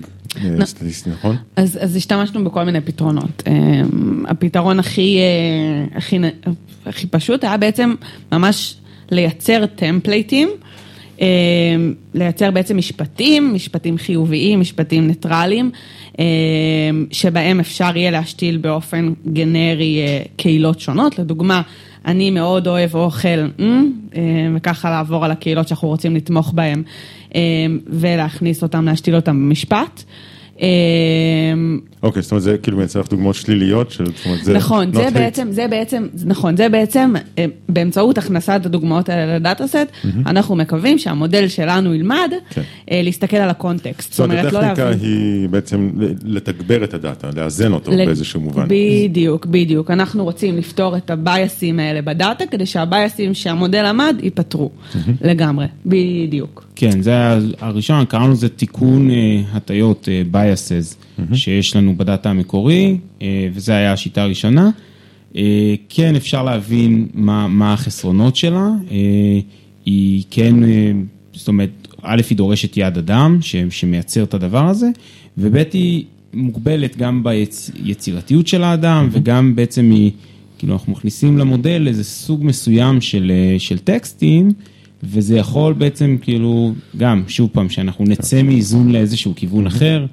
סטטיסטי, 0.64 1.10
נכון? 1.10 1.36
אז, 1.56 1.78
אז 1.80 1.96
השתמשנו 1.96 2.44
בכל 2.44 2.64
מיני 2.64 2.80
פתרונות. 2.80 3.42
הפתרון 4.26 4.78
הכי, 4.78 5.18
הכי, 5.94 6.18
הכי 6.86 7.06
פשוט 7.06 7.44
היה 7.44 7.56
בעצם 7.56 7.94
ממש 8.32 8.76
לייצר 9.10 9.66
template 9.66 10.26
ים. 10.26 10.48
לייצר 12.14 12.50
בעצם 12.50 12.76
משפטים, 12.76 13.54
משפטים 13.54 13.98
חיוביים, 13.98 14.60
משפטים 14.60 15.06
ניטרליים, 15.06 15.70
שבהם 17.10 17.60
אפשר 17.60 17.96
יהיה 17.96 18.10
להשתיל 18.10 18.56
באופן 18.56 19.12
גנרי 19.32 20.00
קהילות 20.36 20.80
שונות. 20.80 21.18
לדוגמה, 21.18 21.62
אני 22.06 22.30
מאוד 22.30 22.68
אוהב 22.68 22.94
אוכל, 22.94 23.48
וככה 24.56 24.90
לעבור 24.90 25.24
על 25.24 25.30
הקהילות 25.30 25.68
שאנחנו 25.68 25.88
רוצים 25.88 26.16
לתמוך 26.16 26.52
בהן, 26.52 26.82
ולהכניס 27.86 28.62
אותן, 28.62 28.84
להשתיל 28.84 29.16
אותן 29.16 29.32
במשפט. 29.32 30.04
אוקיי, 32.02 32.22
זאת 32.22 32.30
אומרת 32.32 32.42
זה 32.42 32.58
כאילו 32.58 32.76
מייצר 32.76 33.00
לך 33.00 33.08
דוגמאות 33.10 33.34
שליליות 33.34 33.90
של, 33.90 34.06
זאת 34.06 34.26
אומרת 34.26 34.44
זה... 34.44 34.56
נכון, 34.56 34.92
זה 34.92 35.08
בעצם, 35.14 35.48
זה 35.52 35.66
בעצם, 35.68 36.06
נכון, 36.24 36.56
זה 36.56 36.68
בעצם 36.68 37.14
באמצעות 37.68 38.18
הכנסת 38.18 38.60
הדוגמאות 38.64 39.08
האלה 39.08 39.36
ל 39.36 39.42
data 39.42 39.66
set, 39.66 39.88
אנחנו 40.26 40.56
מקווים 40.56 40.98
שהמודל 40.98 41.48
שלנו 41.48 41.94
ילמד 41.94 42.32
להסתכל 42.90 43.36
על 43.36 43.50
ה 43.50 43.57
context. 43.57 44.12
זאת 44.12 44.20
אומרת, 44.20 44.44
הטכניקה 44.54 44.88
היא 44.88 45.48
בעצם 45.48 45.90
לתגבר 46.24 46.84
את 46.84 46.94
הדאטה, 46.94 47.30
לאזן 47.36 47.72
אותו 47.72 47.92
באיזשהו 47.92 48.40
מובן. 48.40 48.66
בדיוק, 48.68 49.46
בדיוק. 49.46 49.90
אנחנו 49.90 50.24
רוצים 50.24 50.56
לפתור 50.56 50.96
את 50.96 51.10
ה 51.10 51.20
bias 51.20 51.59
ים 51.59 51.78
האלה 51.78 52.02
בדאטה, 52.02 52.46
כדי 52.46 52.66
שה 52.66 52.89
bias 52.89 53.19
ים 53.19 53.34
שהמודל 53.34 53.88
למד 53.88 54.16
ייפתרו 54.22 54.70
לגמרי, 55.20 55.66
בדיוק. 55.86 56.64
כן, 56.76 57.02
זה 57.02 57.12
הראשון, 57.58 58.04
קראנו 58.04 58.32
לזה 58.32 58.48
תיקון 58.48 59.10
הטיות, 59.52 60.08
biases. 60.32 60.96
שיש 61.34 61.76
לנו 61.76 61.96
בדאטה 61.96 62.30
המקורי, 62.30 62.98
וזו 63.52 63.72
הייתה 63.72 63.92
השיטה 63.92 64.22
הראשונה. 64.22 64.70
כן, 65.88 66.16
אפשר 66.16 66.42
להבין 66.42 67.08
מה, 67.14 67.48
מה 67.48 67.72
החסרונות 67.72 68.36
שלה. 68.36 68.68
היא 69.84 70.22
כן, 70.30 70.54
זאת 71.32 71.48
אומרת, 71.48 71.88
א', 72.02 72.20
היא 72.30 72.36
דורשת 72.36 72.76
יד 72.76 72.98
אדם 72.98 73.38
שמייצר 73.70 74.22
את 74.22 74.34
הדבר 74.34 74.66
הזה, 74.68 74.90
וב', 75.38 75.56
היא 75.72 76.04
מוגבלת 76.34 76.96
גם 76.96 77.22
ביצירתיות 77.24 78.46
של 78.46 78.62
האדם, 78.62 79.08
וגם 79.12 79.56
בעצם 79.56 79.90
היא, 79.90 80.10
כאילו, 80.58 80.72
אנחנו 80.72 80.92
מכניסים 80.92 81.38
למודל 81.38 81.88
איזה 81.88 82.04
סוג 82.04 82.44
מסוים 82.44 83.00
של, 83.00 83.32
של 83.58 83.78
טקסטים. 83.78 84.52
וזה 85.04 85.36
יכול 85.36 85.72
בעצם 85.72 86.16
כאילו, 86.20 86.72
גם, 86.96 87.22
שוב 87.28 87.50
פעם, 87.52 87.68
שאנחנו 87.68 88.04
נצא 88.04 88.42
מאיזון 88.42 88.92
לאיזשהו 88.92 89.32
כיוון 89.36 89.66
אחר, 89.66 90.06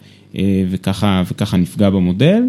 וככה, 0.69 1.23
וככה 1.31 1.57
נפגע 1.57 1.89
במודל. 1.89 2.43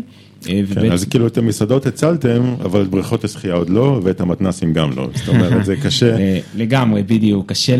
כן, 0.44 0.92
אז 0.92 1.04
כאילו 1.04 1.26
את 1.26 1.38
המסעדות 1.38 1.86
הצלתם, 1.86 2.42
אבל 2.64 2.82
את 2.82 2.88
בריכות 2.88 3.24
השחייה 3.24 3.54
עוד 3.54 3.70
לא, 3.70 4.00
ואת 4.02 4.20
המתנסים 4.20 4.72
גם 4.72 4.90
לא, 4.96 5.08
זאת 5.14 5.28
אומרת, 5.28 5.64
זה 5.66 5.76
קשה. 5.76 6.38
לגמרי, 6.56 7.02
בדיוק, 7.02 7.48
קשה 7.48 7.76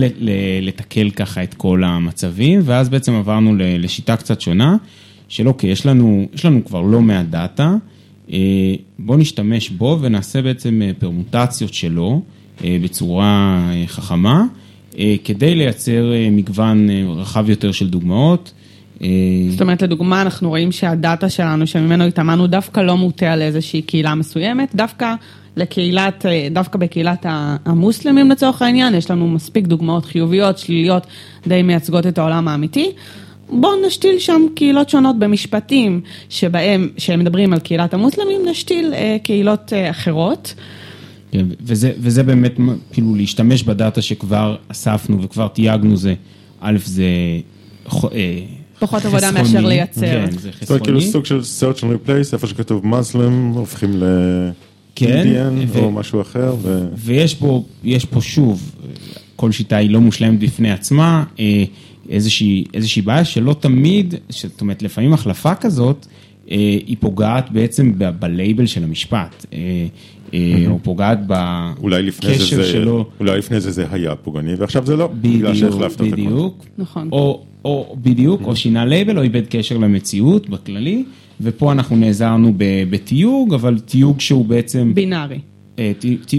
לתקל 0.60 1.10
ככה 1.10 1.42
את 1.42 1.54
כל 1.54 1.84
המצבים, 1.84 2.60
ואז 2.64 2.88
בעצם 2.88 3.12
עברנו 3.12 3.54
לשיטה 3.58 4.16
קצת 4.16 4.40
שונה, 4.40 4.76
של 5.28 5.48
אוקיי, 5.48 5.70
יש 5.70 5.86
לנו, 5.86 6.28
יש 6.34 6.44
לנו 6.44 6.64
כבר 6.64 6.80
לא 6.80 7.00
מעט 7.00 7.26
דאטה, 7.26 7.74
בואו 8.98 9.18
נשתמש 9.18 9.70
בו 9.70 9.98
ונעשה 10.00 10.42
בעצם 10.42 10.82
פרמוטציות 10.98 11.74
שלו. 11.74 12.22
בצורה 12.64 13.60
חכמה, 13.86 14.44
כדי 15.24 15.54
לייצר 15.54 16.12
מגוון 16.30 16.88
רחב 17.16 17.50
יותר 17.50 17.72
של 17.72 17.88
דוגמאות. 17.88 18.52
זאת 19.50 19.60
אומרת, 19.60 19.82
לדוגמה, 19.82 20.22
אנחנו 20.22 20.48
רואים 20.48 20.72
שהדאטה 20.72 21.28
שלנו, 21.28 21.66
שממנו 21.66 22.04
התאמנו, 22.04 22.46
דווקא 22.46 22.80
לא 22.80 22.96
מוטה 22.96 23.32
על 23.32 23.42
איזושהי 23.42 23.82
קהילה 23.82 24.14
מסוימת, 24.14 24.74
דווקא 24.74 25.14
לקהילת, 25.56 26.26
דווקא 26.50 26.78
בקהילת 26.78 27.26
המוסלמים 27.64 28.30
לצורך 28.30 28.62
העניין, 28.62 28.94
יש 28.94 29.10
לנו 29.10 29.28
מספיק 29.28 29.66
דוגמאות 29.66 30.04
חיוביות, 30.04 30.58
שליליות, 30.58 31.06
די 31.46 31.62
מייצגות 31.62 32.06
את 32.06 32.18
העולם 32.18 32.48
האמיתי. 32.48 32.90
בואו 33.50 33.86
נשתיל 33.86 34.18
שם 34.18 34.42
קהילות 34.54 34.88
שונות 34.88 35.18
במשפטים 35.18 36.00
שבהם, 36.28 36.88
שהם 36.98 37.20
מדברים 37.20 37.52
על 37.52 37.58
קהילת 37.58 37.94
המוסלמים, 37.94 38.40
נשתיל 38.50 38.92
קהילות 39.22 39.72
אחרות. 39.90 40.54
כן, 41.32 41.46
וזה, 41.60 41.92
וזה 41.98 42.22
באמת, 42.22 42.54
כאילו, 42.92 43.14
להשתמש 43.14 43.62
בדאטה 43.62 44.02
שכבר 44.02 44.56
אספנו 44.68 45.22
וכבר 45.22 45.48
תייגנו 45.48 45.96
זה, 45.96 46.14
א', 46.60 46.78
זה 46.84 47.04
פחות 48.78 49.04
עבודה 49.04 49.32
מאשר 49.32 49.66
לייצר. 49.66 50.00
כן, 50.00 50.30
זה 50.30 50.52
חסרוני. 50.52 50.60
זאת 50.60 50.70
אומרת, 50.70 50.82
כאילו 50.82 51.00
סוג 51.00 51.26
של 51.26 51.40
search 51.40 51.78
and 51.78 51.84
replace, 51.84 52.32
איפה 52.32 52.46
שכתוב 52.46 52.86
מוסלם, 52.86 53.48
הופכים 53.54 54.02
כן, 54.94 55.10
לאינדיאן 55.10 55.82
או 55.82 55.90
משהו 55.90 56.20
אחר. 56.20 56.54
ויש 56.96 57.34
פה, 57.34 57.64
יש 57.84 58.04
פה 58.04 58.20
שוב, 58.20 58.74
כל 59.36 59.52
שיטה 59.52 59.76
היא 59.76 59.90
לא 59.90 60.00
מושלמת 60.00 60.38
בפני 60.38 60.72
עצמה, 60.72 61.24
איזושהי, 62.08 62.64
איזושהי 62.74 63.02
בעיה 63.02 63.24
שלא 63.24 63.56
תמיד, 63.60 64.14
זאת 64.28 64.60
אומרת, 64.60 64.82
לפעמים 64.82 65.12
החלפה 65.12 65.54
כזאת, 65.54 66.06
היא 66.46 66.96
פוגעת 67.00 67.50
בעצם 67.50 67.92
ב-label 67.98 68.66
של 68.66 68.84
המשפט. 68.84 69.46
או 70.66 70.78
פוגעת 70.82 71.18
בקשר 71.26 72.64
שלו. 72.64 73.06
אולי 73.20 73.38
לפני 73.38 73.60
זה 73.60 73.70
זה 73.70 73.86
היה 73.90 74.16
פוגעני 74.16 74.54
ועכשיו 74.54 74.86
זה 74.86 74.96
לא, 74.96 75.06
בגלל 75.20 75.54
שהחלפת 75.54 75.94
את 75.94 76.00
הכל. 76.00 76.10
בדיוק, 76.10 76.66
נכון. 76.78 77.08
או 77.64 77.96
בדיוק, 78.02 78.42
או 78.44 78.56
שינה 78.56 78.84
לייבל 78.84 79.18
או 79.18 79.22
איבד 79.22 79.46
קשר 79.48 79.78
למציאות 79.78 80.48
בכללי, 80.48 81.04
ופה 81.40 81.72
אנחנו 81.72 81.96
נעזרנו 81.96 82.52
בתיוג, 82.90 83.54
אבל 83.54 83.78
תיוג 83.78 84.20
שהוא 84.20 84.44
בעצם... 84.44 84.92
בינארי. 84.94 85.38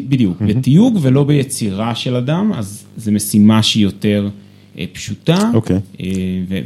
בדיוק, 0.10 0.42
בתיוג 0.42 1.00
ולא 1.02 1.24
ביצירה 1.24 1.96
של 1.96 2.16
אדם, 2.16 2.52
אז 2.56 2.86
זו 2.98 3.12
משימה 3.12 3.64
שהיא 3.64 3.84
יותר 3.84 4.30
פשוטה, 4.94 5.52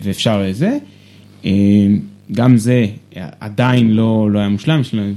ואפשר 0.03 0.41
לזה. 0.41 0.77
גם 2.31 2.57
זה 2.57 2.87
עדיין 3.39 3.91
לא 3.93 4.29
היה 4.35 4.49
מושלם, 4.49 4.81
יש 4.81 4.93
לנו 4.93 5.13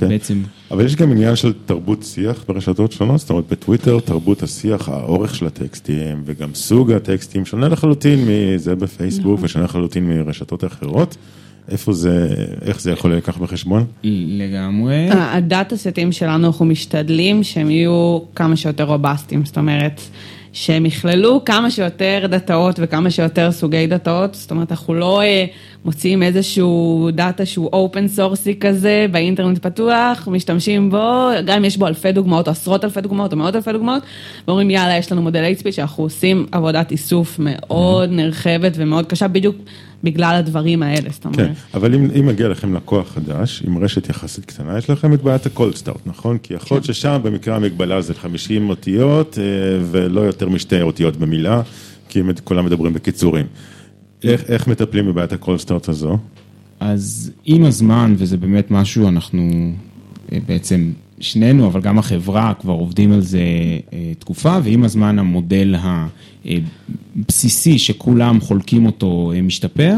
בעצם... 0.00 0.42
אבל 0.70 0.84
יש 0.84 0.96
גם 0.96 1.10
עניין 1.10 1.36
של 1.36 1.52
תרבות 1.66 2.02
שיח 2.02 2.44
ברשתות 2.48 2.92
שונות, 2.92 3.20
זאת 3.20 3.30
אומרת 3.30 3.44
בטוויטר 3.50 4.00
תרבות 4.00 4.42
השיח, 4.42 4.88
האורך 4.88 5.34
של 5.34 5.46
הטקסטים 5.46 6.22
וגם 6.24 6.54
סוג 6.54 6.92
הטקסטים 6.92 7.44
שונה 7.44 7.68
לחלוטין 7.68 8.28
מזה 8.28 8.74
בפייסבוק 8.74 9.40
ושונה 9.42 9.64
לחלוטין 9.64 10.08
מרשתות 10.08 10.64
אחרות. 10.64 11.16
איפה 11.68 11.92
זה, 11.92 12.28
איך 12.62 12.80
זה 12.80 12.90
יכול 12.92 13.14
לקח 13.14 13.38
בחשבון? 13.38 13.84
לגמרי. 14.04 15.08
ה 15.10 15.23
data 15.23 15.76
set 15.76 15.98
ים 15.98 16.12
שלנו 16.12 16.46
אנחנו 16.46 16.64
משתדלים 16.64 17.42
שהם 17.42 17.70
יהיו 17.70 18.18
כמה 18.34 18.56
שיותר 18.56 18.84
robust 18.84 19.20
יים, 19.20 19.44
זאת 19.44 19.58
אומרת... 19.58 20.00
שהם 20.54 20.86
יכללו 20.86 21.44
כמה 21.44 21.70
שיותר 21.70 22.26
דאטאות 22.30 22.76
וכמה 22.82 23.10
שיותר 23.10 23.52
סוגי 23.52 23.86
דאטאות, 23.86 24.34
זאת 24.34 24.50
אומרת, 24.50 24.70
אנחנו 24.70 24.94
לא 24.94 25.22
מוציאים 25.84 26.22
איזשהו 26.22 27.08
דאטה 27.12 27.46
שהוא 27.46 27.68
open 27.72 28.08
source 28.08 28.51
י 28.51 28.58
כזה, 28.58 29.06
באינטרנט 29.10 29.58
פתוח, 29.58 30.28
משתמשים 30.30 30.90
בו, 30.90 31.30
גם 31.44 31.56
אם 31.56 31.64
יש 31.64 31.76
בו 31.76 31.86
אלפי 31.86 32.12
דוגמאות, 32.12 32.46
או 32.46 32.52
עשרות 32.52 32.84
אלפי 32.84 33.00
דוגמאות, 33.00 33.32
או 33.32 33.36
מאות 33.36 33.56
אלפי 33.56 33.72
דוגמאות, 33.72 34.02
ואומרים 34.48 34.70
יאללה, 34.70 34.96
יש 34.96 35.12
לנו 35.12 35.22
מודל 35.22 35.52
HSP 35.58 35.72
שאנחנו 35.72 36.04
עושים 36.04 36.46
עבודת 36.52 36.90
איסוף 36.90 37.36
מאוד 37.38 38.10
נרחבת 38.12 38.72
ומאוד 38.76 39.06
קשה, 39.06 39.28
בדיוק 39.28 39.56
בגלל 40.04 40.34
הדברים 40.36 40.82
האלה, 40.82 41.10
זאת 41.10 41.24
אומרת. 41.24 41.38
כן, 41.38 41.52
אבל 41.74 41.94
אם, 41.94 42.08
אם 42.18 42.26
מגיע 42.26 42.48
לכם 42.48 42.74
לקוח 42.74 43.08
חדש, 43.08 43.62
עם 43.66 43.78
רשת 43.78 44.08
יחסית 44.08 44.44
קטנה, 44.44 44.78
יש 44.78 44.90
לכם 44.90 45.14
את 45.14 45.22
בעיית 45.22 45.46
ה-cold 45.46 45.82
start, 45.84 46.00
נכון? 46.06 46.38
כי 46.38 46.54
יכול 46.54 46.74
להיות 46.76 46.84
ששם 46.84 47.20
במקרה 47.22 47.56
המגבלה 47.56 48.00
זה 48.00 48.14
50 48.14 48.68
אותיות, 48.68 49.38
ולא 49.90 50.20
יותר 50.20 50.48
משתי 50.48 50.82
אותיות 50.82 51.16
במילה, 51.16 51.62
כי 52.08 52.20
כולם 52.44 52.64
מדברים 52.64 52.92
בקיצורים. 52.92 53.46
איך, 54.24 54.44
איך 54.48 54.68
מטפלים 54.68 55.06
בבעיית 55.06 55.32
ה-cold 55.32 55.66
start 55.66 55.90
הזו? 55.90 56.18
אז 56.80 57.30
עם 57.44 57.64
הזמן, 57.64 58.14
וזה 58.18 58.36
באמת 58.36 58.70
משהו, 58.70 59.08
אנחנו 59.08 59.72
בעצם 60.46 60.92
שנינו, 61.20 61.66
אבל 61.66 61.80
גם 61.80 61.98
החברה 61.98 62.52
כבר 62.60 62.72
עובדים 62.72 63.12
על 63.12 63.20
זה 63.20 63.40
אה, 63.92 64.12
תקופה, 64.18 64.58
ועם 64.64 64.84
הזמן 64.84 65.18
המודל 65.18 65.74
הבסיסי 66.44 67.78
שכולם 67.78 68.40
חולקים 68.40 68.86
אותו 68.86 69.32
אה, 69.34 69.42
משתפר. 69.42 69.96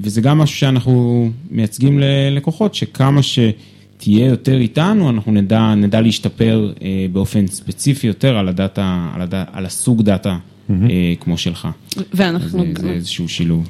וזה 0.00 0.20
גם 0.20 0.38
משהו 0.38 0.56
שאנחנו 0.56 1.28
מייצגים 1.50 1.98
ללקוחות, 1.98 2.74
שכמה 2.74 3.20
שתהיה 3.22 4.26
יותר 4.26 4.58
איתנו, 4.58 5.10
אנחנו 5.10 5.32
נדע, 5.32 5.74
נדע 5.74 6.00
להשתפר 6.00 6.72
באופן 7.12 7.46
ספציפי 7.46 8.06
יותר 8.06 8.36
על 8.36 8.48
הדאטה, 8.48 9.10
על, 9.14 9.22
הדאטה, 9.22 9.50
על 9.52 9.66
הסוג 9.66 10.02
דאטה 10.02 10.38
mm-hmm. 10.70 10.72
כמו 11.20 11.38
שלך. 11.38 11.68
ואנחנו... 12.14 12.64
זה, 12.76 12.82
זה 12.82 12.90
איזשהו 12.90 13.28
שילוב. 13.28 13.68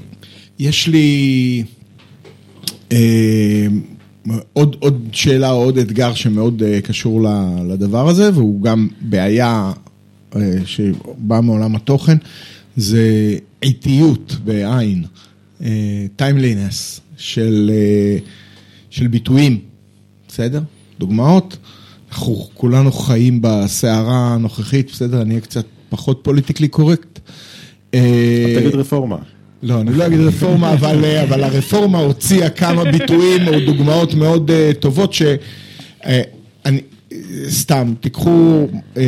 יש 0.59 0.89
לי 0.89 1.65
אה, 2.93 3.67
עוד, 4.53 4.77
עוד 4.79 5.09
שאלה 5.13 5.51
או 5.51 5.65
עוד 5.65 5.79
אתגר 5.79 6.15
שמאוד 6.15 6.63
אה, 6.63 6.81
קשור 6.81 7.27
לדבר 7.69 8.09
הזה, 8.09 8.31
והוא 8.35 8.63
גם 8.63 8.89
בעיה 9.01 9.73
אה, 10.37 10.41
שבאה 10.65 11.41
מעולם 11.41 11.77
התוכן, 11.77 12.17
זה 12.77 13.37
איטיות 13.63 14.37
בעין, 14.45 15.05
timeliness 16.17 17.01
של, 17.17 17.71
של 18.91 19.07
ביטויים, 19.07 19.59
בסדר? 20.29 20.61
דוגמאות? 20.99 21.57
אנחנו 22.11 22.49
כולנו 22.55 22.93
חיים 22.93 23.39
בסערה 23.43 24.35
הנוכחית, 24.35 24.91
בסדר? 24.91 25.23
אני 25.23 25.31
אהיה 25.31 25.41
קצת 25.41 25.65
פחות 25.89 26.21
politically 26.23 26.69
correct. 26.69 27.19
תגיד 27.91 28.75
רפורמה. 28.75 29.17
לא, 29.67 29.81
אני 29.81 29.93
לא 29.93 30.07
אגיד 30.07 30.21
רפורמה, 30.21 30.73
אבל, 30.73 31.05
אה, 31.05 31.23
אבל 31.23 31.45
הרפורמה 31.45 31.99
הוציאה 31.99 32.51
כמה 32.51 32.85
ביטויים 32.93 33.49
או 33.49 33.61
דוגמאות 33.67 34.15
מאוד 34.15 34.51
uh, 34.51 34.75
טובות 34.75 35.13
ש... 35.13 35.23
Uh, 36.03 36.07
אני, 36.65 36.81
סתם, 37.49 37.95
תיקחו 38.01 38.67
uh, 38.95 38.99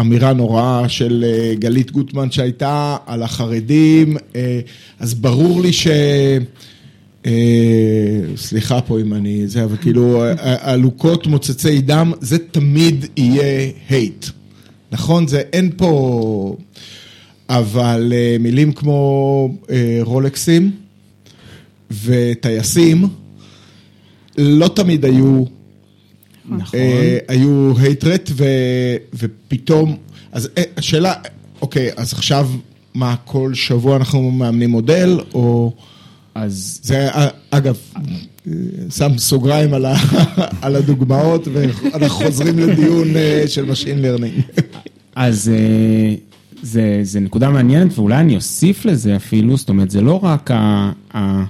אמירה 0.00 0.32
נוראה 0.32 0.88
של 0.88 1.24
uh, 1.24 1.58
גלית 1.60 1.90
גוטמן 1.90 2.30
שהייתה 2.30 2.96
על 3.06 3.22
החרדים, 3.22 4.16
uh, 4.16 4.34
אז 5.00 5.14
ברור 5.14 5.62
לי 5.62 5.72
ש... 5.72 5.86
Uh, 7.24 7.28
סליחה 8.36 8.80
פה 8.80 9.00
אם 9.00 9.14
אני 9.14 9.46
זה, 9.46 9.64
אבל 9.64 9.76
כאילו, 9.76 10.24
עלוקות 10.40 11.26
מוצצי 11.26 11.80
דם, 11.80 12.12
זה 12.20 12.38
תמיד 12.38 13.06
יהיה 13.16 13.70
הייט, 13.88 14.26
נכון? 14.92 15.26
זה 15.26 15.42
אין 15.52 15.70
פה... 15.76 16.56
אבל 17.48 18.12
אה, 18.16 18.36
מילים 18.40 18.72
כמו 18.72 19.54
אה, 19.70 19.98
רולקסים 20.02 20.70
וטייסים 22.04 23.08
לא 24.38 24.68
תמיד 24.68 25.04
היו, 25.04 25.44
נכון, 26.48 26.80
אה, 26.80 27.18
היו 27.28 27.72
הייטרט 27.78 28.30
ופתאום, 29.14 29.96
אז 30.32 30.48
השאלה, 30.76 31.14
אוקיי, 31.62 31.90
אז 31.96 32.12
עכשיו 32.12 32.48
מה, 32.94 33.14
כל 33.24 33.54
שבוע 33.54 33.96
אנחנו 33.96 34.30
מאמנים 34.30 34.70
מודל, 34.70 35.20
או... 35.34 35.72
אז... 36.34 36.80
זה, 36.82 37.08
אגב, 37.50 37.76
שם 38.90 39.18
סוגריים 39.18 39.74
על, 39.74 39.84
ה, 39.84 39.96
על 40.62 40.76
הדוגמאות, 40.76 41.48
ואנחנו 41.52 42.24
חוזרים 42.24 42.58
לדיון 42.58 43.08
של 43.46 43.70
Machine 43.70 44.04
Learning. 44.04 44.62
אז 45.16 45.50
זה, 46.62 47.00
זה 47.02 47.20
נקודה 47.20 47.50
מעניינת, 47.50 47.98
ואולי 47.98 48.16
אני 48.16 48.36
אוסיף 48.36 48.84
לזה 48.84 49.16
אפילו, 49.16 49.56
זאת 49.56 49.68
אומרת, 49.68 49.90
זה 49.90 50.00
לא 50.00 50.24
רק 50.24 50.50
ה... 50.50 50.92
ה... 51.14 51.44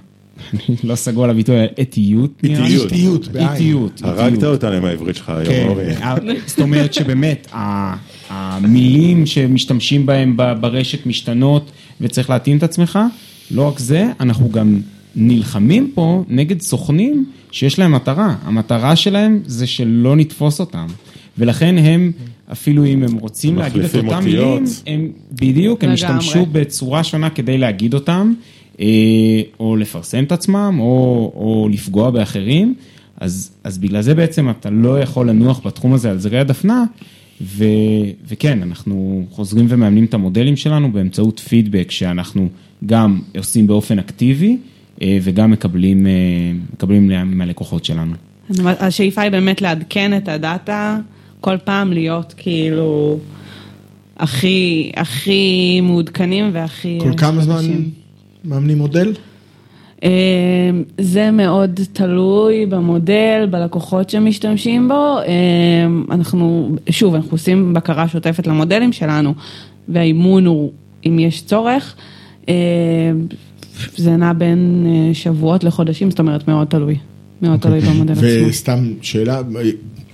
אני 0.53 0.77
לא 0.85 0.95
סגור 0.95 1.25
על 1.25 1.31
הביטוי, 1.31 1.57
אתיות 1.81 2.43
נראה 2.43 2.69
לי. 2.69 2.77
איטיות, 2.77 3.29
איטיות. 3.37 4.01
הרגת 4.05 4.45
אותנו 4.45 4.73
עם 4.73 4.85
העברית 4.85 5.17
שלך 5.17 5.29
היום, 5.29 5.45
כן. 5.45 5.67
אורי. 5.69 5.97
אה, 5.97 6.15
זאת 6.47 6.61
אומרת 6.61 6.95
שבאמת, 6.95 7.49
המילים 8.31 9.27
שמשתמשים 9.27 10.07
בהם 10.07 10.37
ברשת 10.37 11.07
משתנות 11.07 11.71
וצריך 12.01 12.31
להתאים 12.31 12.57
את 12.57 12.63
עצמך, 12.63 12.99
לא 13.51 13.69
רק 13.69 13.79
זה, 13.79 14.07
אנחנו 14.21 14.51
גם 14.51 14.81
נלחמים 15.17 15.91
פה 15.95 16.25
נגד 16.29 16.61
סוכנים 16.61 17.27
שיש 17.51 17.79
להם 17.79 17.93
מטרה. 17.93 18.35
המטרה 18.45 18.97
שלהם 18.97 19.41
זה 19.47 19.67
שלא 19.67 20.17
נתפוס 20.17 20.61
אותם. 20.61 20.87
ולכן 21.39 21.79
הם, 21.79 22.13
אפילו 22.53 22.87
אם 22.87 23.03
הם 23.03 23.15
רוצים 23.15 23.57
להגיד 23.57 23.83
את 23.83 23.95
אותם 23.95 24.25
מילים, 24.25 24.65
הם 24.87 25.11
בדיוק, 25.33 25.85
הם 25.85 25.91
השתמשו 25.91 26.47
בצורה 26.47 27.05
שונה 27.05 27.31
כדי 27.31 27.59
להגיד 27.59 27.95
אותם, 27.95 28.33
אה, 28.81 28.87
או 29.61 29.77
לפרסם 29.77 30.25
את 30.25 30.33
עצמם, 30.33 30.77
או, 30.81 31.33
או 31.35 31.69
לפגוע 31.73 32.11
באחרים. 32.11 32.75
אז, 33.21 33.51
אז 33.65 33.79
בגלל 33.79 34.03
זה 34.03 34.15
בעצם 34.15 34.51
אתה 34.51 34.71
לא 34.71 35.01
יכול 35.01 35.31
לנוח 35.31 35.61
בתחום 35.67 35.95
הזה 35.95 36.11
על 36.11 36.19
זרי 36.19 36.39
הדפנה, 36.39 36.85
ו, 37.41 37.65
וכן, 38.29 38.63
אנחנו 38.63 39.27
חוזרים 39.31 39.67
ומאמנים 39.69 40.05
את 40.05 40.15
המודלים 40.15 40.57
שלנו 40.57 40.93
באמצעות 40.93 41.39
פידבק 41.41 41.91
שאנחנו 41.91 42.49
גם 42.87 43.21
עושים 43.39 43.67
באופן 43.67 43.99
אקטיבי, 43.99 44.59
אה, 45.03 45.19
וגם 45.23 45.51
מקבלים, 45.51 46.07
אה, 46.07 46.13
מקבלים 46.73 47.11
מהלקוחות 47.25 47.85
שלנו. 47.85 48.15
השאיפה 48.65 49.21
היא 49.21 49.31
באמת 49.31 49.63
לעדכן 49.63 50.17
את 50.17 50.29
הדאטה. 50.29 50.99
כל 51.41 51.57
פעם 51.65 51.93
להיות 51.93 52.35
כאילו 52.37 53.19
הכי, 54.17 54.93
הכי 54.97 55.81
מעודכנים 55.83 56.51
והכי... 56.53 56.99
כל 57.01 57.17
כמה 57.17 57.43
זמן 57.43 57.65
מאמנים 58.45 58.79
מודל? 58.79 59.13
אמ, 60.03 60.09
זה 61.01 61.31
מאוד 61.31 61.81
תלוי 61.93 62.67
במודל, 62.67 63.49
בלקוחות 63.51 64.11
שמשתמשים 64.11 64.89
בו. 64.89 65.19
אמ, 65.27 66.05
אנחנו, 66.11 66.77
שוב, 66.91 67.15
אנחנו 67.15 67.31
עושים 67.31 67.75
בקרה 67.75 68.09
שוטפת 68.09 68.47
למודלים 68.47 68.93
שלנו, 68.93 69.35
והאימון 69.89 70.47
הוא, 70.47 70.73
אם 71.07 71.19
יש 71.19 71.43
צורך, 71.43 71.95
אמ, 72.49 72.55
זה 73.97 74.17
נע 74.17 74.33
בין 74.33 74.87
אה, 74.87 75.15
שבועות 75.15 75.65
לחודשים, 75.65 76.11
זאת 76.11 76.19
אומרת 76.19 76.49
מאוד 76.49 76.67
תלוי. 76.67 76.97
מאוד 77.43 77.61
תלוי 77.61 77.79
אוקיי. 77.79 77.95
במודל 77.95 78.13
עצמו. 78.13 78.49
וסתם 78.49 78.93
שאלה, 79.03 79.41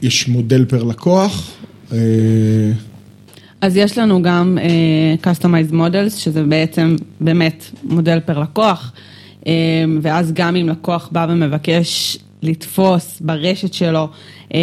יש 0.04 0.28
מודל 0.28 0.64
פר 0.64 0.82
לקוח. 0.82 1.50
אה, 1.92 1.98
אז 3.60 3.76
יש 3.76 3.98
לנו 3.98 4.22
גם 4.22 4.58
uh, 4.60 5.26
customized 5.26 5.72
models, 5.72 6.18
שזה 6.18 6.42
בעצם 6.42 6.96
באמת 7.20 7.64
מודל 7.82 8.20
פר 8.20 8.38
לקוח, 8.38 8.92
um, 9.40 9.46
ואז 10.02 10.32
גם 10.32 10.56
אם 10.56 10.68
לקוח 10.68 11.08
בא 11.12 11.26
ומבקש 11.28 12.18
לתפוס 12.42 13.20
ברשת 13.20 13.74
שלו 13.74 14.08
um, 14.48 14.54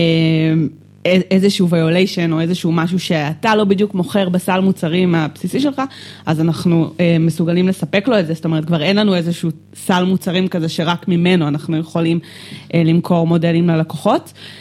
איזשהו 1.06 1.67
violation 1.67 2.32
או 2.32 2.39
איזשהו 2.39 2.71
משהו 2.71 2.99
שאתה 2.99 3.56
לא 3.56 3.63
בדיוק 3.63 3.95
מוכר 3.95 4.30
בסל 4.30 4.60
מוצרים 4.60 5.15
הבסיסי 5.15 5.60
שלך, 5.60 5.82
אז 6.25 6.41
אנחנו 6.41 6.93
uh, 6.97 7.01
מסוגלים 7.19 7.67
לספק 7.67 8.08
לו 8.08 8.19
את 8.19 8.27
זה, 8.27 8.34
זאת 8.34 8.45
אומרת 8.45 8.65
כבר 8.65 8.82
אין 8.82 8.95
לנו 8.95 9.15
איזשהו 9.15 9.49
סל 9.75 10.04
מוצרים 10.04 10.47
כזה 10.47 10.69
שרק 10.69 11.08
ממנו 11.08 11.47
אנחנו 11.47 11.77
יכולים 11.77 12.19
uh, 12.19 12.71
למכור 12.86 13.27
מודלים 13.27 13.69
ללקוחות. 13.69 14.34
אמ, 14.34 14.61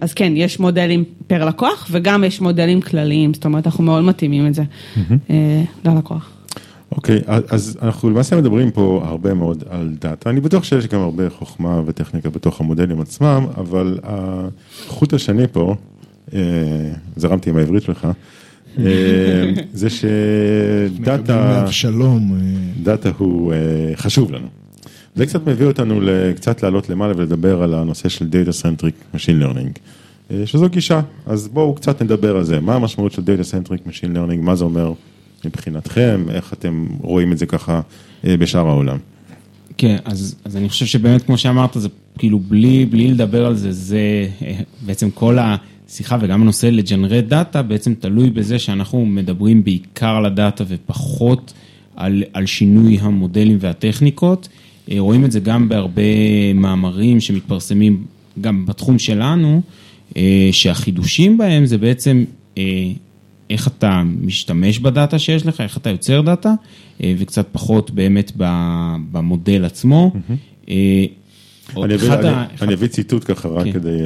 אז 0.00 0.14
כן, 0.14 0.32
יש 0.36 0.60
מודלים 0.60 1.04
per 1.26 1.44
לקוח 1.44 1.88
וגם 1.90 2.24
יש 2.24 2.40
מודלים 2.40 2.80
כלליים, 2.80 3.34
זאת 3.34 3.44
אומרת, 3.44 3.66
אנחנו 3.66 3.84
מאוד 3.84 4.04
מתאימים 4.04 4.46
את 4.46 4.54
זה 4.54 4.62
אה, 5.30 5.62
ללקוח. 5.84 6.30
אוקיי, 6.92 7.18
okay, 7.18 7.30
אז 7.48 7.78
אנחנו 7.82 8.10
למעשה 8.10 8.36
מדברים 8.36 8.70
פה 8.70 9.02
הרבה 9.04 9.34
מאוד 9.34 9.64
על 9.70 9.94
דאטה, 10.00 10.30
אני 10.30 10.40
בטוח 10.40 10.64
שיש 10.64 10.86
גם 10.86 11.00
הרבה 11.00 11.30
חוכמה 11.30 11.82
וטכניקה 11.86 12.30
בתוך 12.30 12.60
המודלים 12.60 13.00
עצמם, 13.00 13.46
אבל 13.56 13.98
החוט 14.02 15.12
השני 15.12 15.46
פה, 15.52 15.74
אה, 16.34 16.40
זרמתי 17.16 17.50
עם 17.50 17.56
העברית 17.56 17.82
שלך, 17.82 18.08
אה, 18.78 18.84
זה 19.72 19.88
שדאטה, 19.90 21.64
דאטה 22.82 23.10
הוא 23.18 23.52
חשוב 23.96 24.32
לנו. 24.32 24.61
זה 25.14 25.26
קצת 25.26 25.46
מביא 25.46 25.66
אותנו 25.66 26.00
קצת 26.36 26.62
לעלות 26.62 26.90
למעלה 26.90 27.12
ולדבר 27.16 27.62
על 27.62 27.74
הנושא 27.74 28.08
של 28.08 28.28
Data 28.28 28.62
Centric 28.62 29.16
Machine 29.16 29.42
Learning, 29.42 29.78
אה, 30.30 30.46
שזו 30.46 30.68
גישה, 30.68 31.00
אז 31.26 31.48
בואו 31.48 31.74
קצת 31.74 32.02
נדבר 32.02 32.36
על 32.36 32.44
זה, 32.44 32.60
מה 32.60 32.74
המשמעות 32.74 33.12
של 33.12 33.22
Data 33.22 33.44
Centric 33.44 33.88
Machine 33.88 34.16
Learning, 34.16 34.40
מה 34.42 34.56
זה 34.56 34.64
אומר 34.64 34.92
מבחינתכם, 35.44 36.24
איך 36.30 36.52
אתם 36.52 36.86
רואים 37.00 37.32
את 37.32 37.38
זה 37.38 37.46
ככה 37.46 37.80
אה, 38.26 38.36
בשאר 38.36 38.68
העולם. 38.68 38.98
כן, 39.78 39.96
אז, 40.04 40.34
אז 40.44 40.56
אני 40.56 40.68
חושב 40.68 40.86
שבאמת 40.86 41.22
כמו 41.22 41.38
שאמרת, 41.38 41.70
זה 41.74 41.88
כאילו 42.18 42.38
בלי, 42.38 42.86
בלי 42.86 43.08
לדבר 43.08 43.46
על 43.46 43.54
זה, 43.54 43.72
זה 43.72 44.28
אה, 44.42 44.60
בעצם 44.86 45.10
כל 45.10 45.38
השיחה 45.40 46.18
וגם 46.20 46.42
הנושא 46.42 46.66
לג'נרט 46.66 47.24
דאטה 47.24 47.62
בעצם 47.62 47.94
תלוי 47.94 48.30
בזה 48.30 48.58
שאנחנו 48.58 49.06
מדברים 49.06 49.64
בעיקר 49.64 50.16
על 50.16 50.26
הדאטה 50.26 50.64
ופחות 50.68 51.52
על, 51.96 52.22
על 52.32 52.46
שינוי 52.46 52.98
המודלים 53.00 53.56
והטכניקות. 53.60 54.48
אה, 54.90 54.96
רואים 54.98 55.24
את 55.24 55.32
זה 55.32 55.40
גם 55.40 55.68
בהרבה 55.68 56.02
מאמרים 56.54 57.20
שמתפרסמים 57.20 58.04
גם 58.40 58.66
בתחום 58.66 58.98
שלנו, 58.98 59.62
אה, 60.16 60.48
שהחידושים 60.52 61.38
בהם 61.38 61.66
זה 61.66 61.78
בעצם 61.78 62.24
אה, 62.58 62.62
איך 63.50 63.68
אתה 63.68 64.02
משתמש 64.20 64.78
בדאטה 64.78 65.18
שיש 65.18 65.46
לך, 65.46 65.60
איך 65.60 65.76
אתה 65.76 65.90
יוצר 65.90 66.20
דאטה, 66.20 66.54
וקצת 67.00 67.46
פחות 67.52 67.90
באמת 67.90 68.32
במודל 69.12 69.64
עצמו. 69.64 70.12
עוד 71.74 71.90
אני 72.62 72.74
אביא- 72.74 72.88
ציטוט 72.88 73.24
ככה 73.30 73.48
רק 73.48 73.64
כן. 73.64 73.72
כדי 73.72 73.96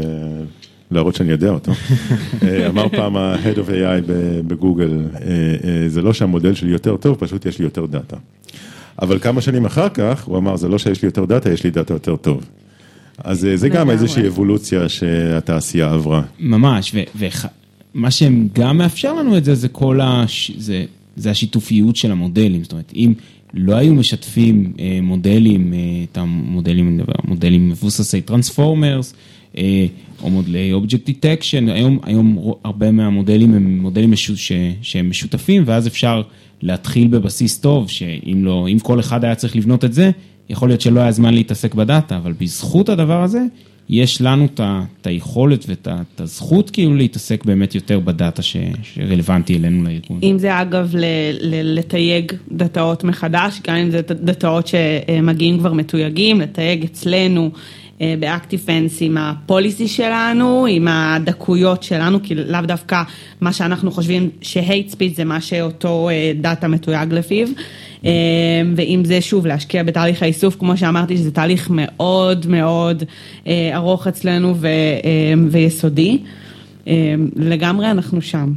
להראות 0.91 1.15
שאני 1.15 1.31
יודע 1.31 1.51
אותו. 1.51 1.73
אמר 2.69 2.89
פעם 2.89 3.17
ה-Head 3.17 3.57
of 3.57 3.69
AI 3.71 4.11
בגוגל, 4.47 5.03
זה 5.89 6.03
לא 6.03 6.12
שהמודל 6.12 6.55
שלי 6.55 6.71
יותר 6.71 6.97
טוב, 6.97 7.17
פשוט 7.21 7.47
יש 7.47 7.59
לי 7.59 7.65
יותר 7.65 7.87
דאטה. 7.87 8.17
אבל 9.03 9.19
כמה 9.19 9.41
שנים 9.41 9.65
אחר 9.65 9.89
כך, 9.89 10.25
הוא 10.25 10.39
אמר, 10.39 10.57
זה 10.57 10.69
לא 10.69 10.79
שיש 10.79 11.03
לי 11.03 11.07
יותר 11.07 11.25
דאטה, 11.25 11.53
יש 11.53 11.65
לי 11.65 11.71
דאטה 11.71 11.95
יותר 11.95 12.17
טוב. 12.17 12.45
אז 13.19 13.45
אה, 13.45 13.57
זה 13.57 13.69
גם. 13.69 13.91
איזושהי 13.91 14.29
אבולוציה 14.29 14.89
שהתעשייה 14.89 15.93
עברה. 15.93 16.23
ממש, 16.39 16.95
ומה 17.95 18.11
שגם 18.11 18.79
מאפשר 18.79 19.15
לנו 19.15 19.37
את 19.37 19.45
זה, 19.45 19.55
זה 19.55 19.69
כל 19.69 20.01
הש... 20.03 20.51
זה, 20.59 20.85
זה 21.17 21.31
השיתופיות 21.31 21.97
של 21.97 22.13
המודלים. 22.13 22.63
זאת 22.63 22.73
אומרת, 22.73 22.93
אם 22.95 23.13
לא 23.55 23.75
היו 23.75 23.95
משתפים 23.95 24.73
אה, 24.79 24.99
מודלים, 25.03 25.73
אה, 25.73 25.79
את 26.13 26.19
המודלים, 26.19 27.01
מודלים 27.25 27.69
מבוססי 27.69 28.21
transformers, 28.21 29.14
אה, 29.57 29.87
או 30.23 30.31
מודלי 30.31 30.73
object 30.73 31.07
detection, 31.07 31.69
היום, 31.69 31.99
היום 32.03 32.55
הרבה 32.65 32.91
מהמודלים 32.91 33.55
הם 33.55 33.79
מודלים 33.79 34.11
משו, 34.11 34.37
ש, 34.37 34.53
שהם 34.83 35.11
משותפים, 35.11 35.63
ואז 35.67 35.87
אפשר 35.87 36.23
להתחיל 36.62 37.09
בבסיס 37.09 37.59
טוב, 37.59 37.90
שאם 37.90 38.45
לא, 38.45 38.66
אם 38.73 38.79
כל 38.79 39.01
אחד 39.01 39.25
היה 39.25 39.35
צריך 39.35 39.57
לבנות 39.57 39.85
את 39.85 39.92
זה, 39.92 40.11
יכול 40.51 40.69
להיות 40.69 40.81
שלא 40.81 41.01
היה 41.01 41.12
זמן 41.12 41.35
להתעסק 41.35 41.75
בדאטה, 41.75 42.16
אבל 42.16 42.33
בזכות 42.40 42.88
הדבר 42.88 43.23
הזה, 43.23 43.42
יש 43.88 44.21
לנו 44.23 44.47
את 45.01 45.07
היכולת 45.07 45.64
ואת 45.69 45.88
הזכות 46.21 46.71
כאילו 46.71 46.95
להתעסק 46.95 47.45
באמת 47.45 47.75
יותר 47.75 48.01
בדאטה 48.01 48.42
ש- 48.42 48.57
שרלוונטי 48.83 49.57
אלינו 49.57 49.85
לארגון. 49.85 50.19
אם 50.23 50.38
זה 50.38 50.62
אגב 50.62 50.97
ל- 50.97 51.05
ל- 51.40 51.79
לתייג 51.79 52.33
דאטאות 52.53 53.05
מחדש, 53.05 53.61
גם 53.66 53.77
אם 53.77 53.90
זה 53.90 54.01
דאטאות 54.03 54.66
שמגיעים 54.66 55.59
כבר 55.59 55.73
מתויגים, 55.73 56.40
לתייג 56.40 56.85
אצלנו 56.85 57.51
ב 58.01 58.09
ActiveFence 58.09 58.99
עם 59.01 59.17
ה 59.19 59.29
policy 59.29 59.88
שלנו, 59.89 60.67
עם 60.69 60.89
הדקויות 60.89 61.83
שלנו, 61.83 62.23
כי 62.23 62.35
לאו 62.35 62.61
דווקא 62.61 63.03
מה 63.41 63.53
שאנחנו 63.53 63.91
חושבים 63.91 64.31
ש 64.40 64.57
hate 64.57 64.88
speech 64.88 65.16
זה 65.17 65.25
מה 65.25 65.41
שאותו 65.41 66.09
אה, 66.09 66.33
דאטה 66.41 66.69
מתויג 66.69 67.13
לפיו. 67.13 67.49
אה, 68.05 68.11
ואם 68.77 69.03
זה 69.05 69.21
שוב 69.21 69.47
להשקיע 69.47 69.83
בתהליך 69.83 70.23
האיסוף, 70.23 70.57
כמו 70.59 70.77
שאמרתי, 70.77 71.17
שזה 71.17 71.31
תהליך 71.31 71.71
מאוד 71.71 72.47
מאוד 72.47 73.03
אה, 73.47 73.71
ארוך 73.75 74.07
אצלנו 74.07 74.55
ו- 74.57 74.67
אה, 74.67 75.35
ויסודי. 75.51 76.19
אה, 76.89 77.15
לגמרי 77.37 77.91
אנחנו 77.91 78.23
שם. 78.23 78.53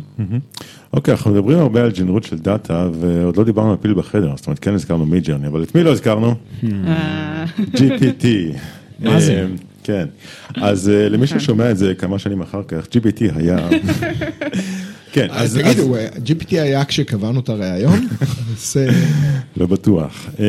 אוקיי, 0.94 1.12
אנחנו 1.12 1.32
מדברים 1.32 1.60
הרבה 1.60 1.84
על 1.84 1.92
ג'נרוט 1.92 2.24
של 2.24 2.38
דאטה, 2.38 2.88
ועוד 2.94 3.38
לא 3.38 3.44
דיברנו 3.44 3.72
על 3.72 3.78
הפיל 3.82 3.94
בחדר, 3.94 4.34
זאת 4.36 4.48
אומרת, 4.48 4.60
כן 4.60 4.74
הזכרנו 4.74 5.06
Midjourney, 5.06 5.48
אבל 5.48 5.64
את 5.64 5.76
מי 5.76 5.84
לא 5.84 5.92
הזכרנו? 5.92 6.36
אה, 6.64 7.46
GPT. 7.76 8.26
מה 9.02 9.20
זה? 9.20 9.34
אה, 9.40 9.46
כן, 9.84 10.06
אז 10.56 10.90
אה, 10.90 11.10
למי 11.10 11.28
ששומע 11.28 11.72
את 11.72 11.78
זה 11.78 11.94
כמה 11.96 12.20
שנים 12.20 12.42
אחר 12.42 12.62
כך, 12.68 12.86
GPT 12.86 13.36
היה... 13.36 13.58
כן, 15.14 15.28
אז. 15.30 15.60
תגידו, 15.64 15.96
GPT 16.26 16.52
היה 16.52 16.86
כשקבענו 16.86 17.40
את 17.40 17.50
הראיון? 17.50 18.08
זה- 18.72 18.90
לא 19.58 19.66
בטוח. 19.66 20.28
אה, 20.40 20.46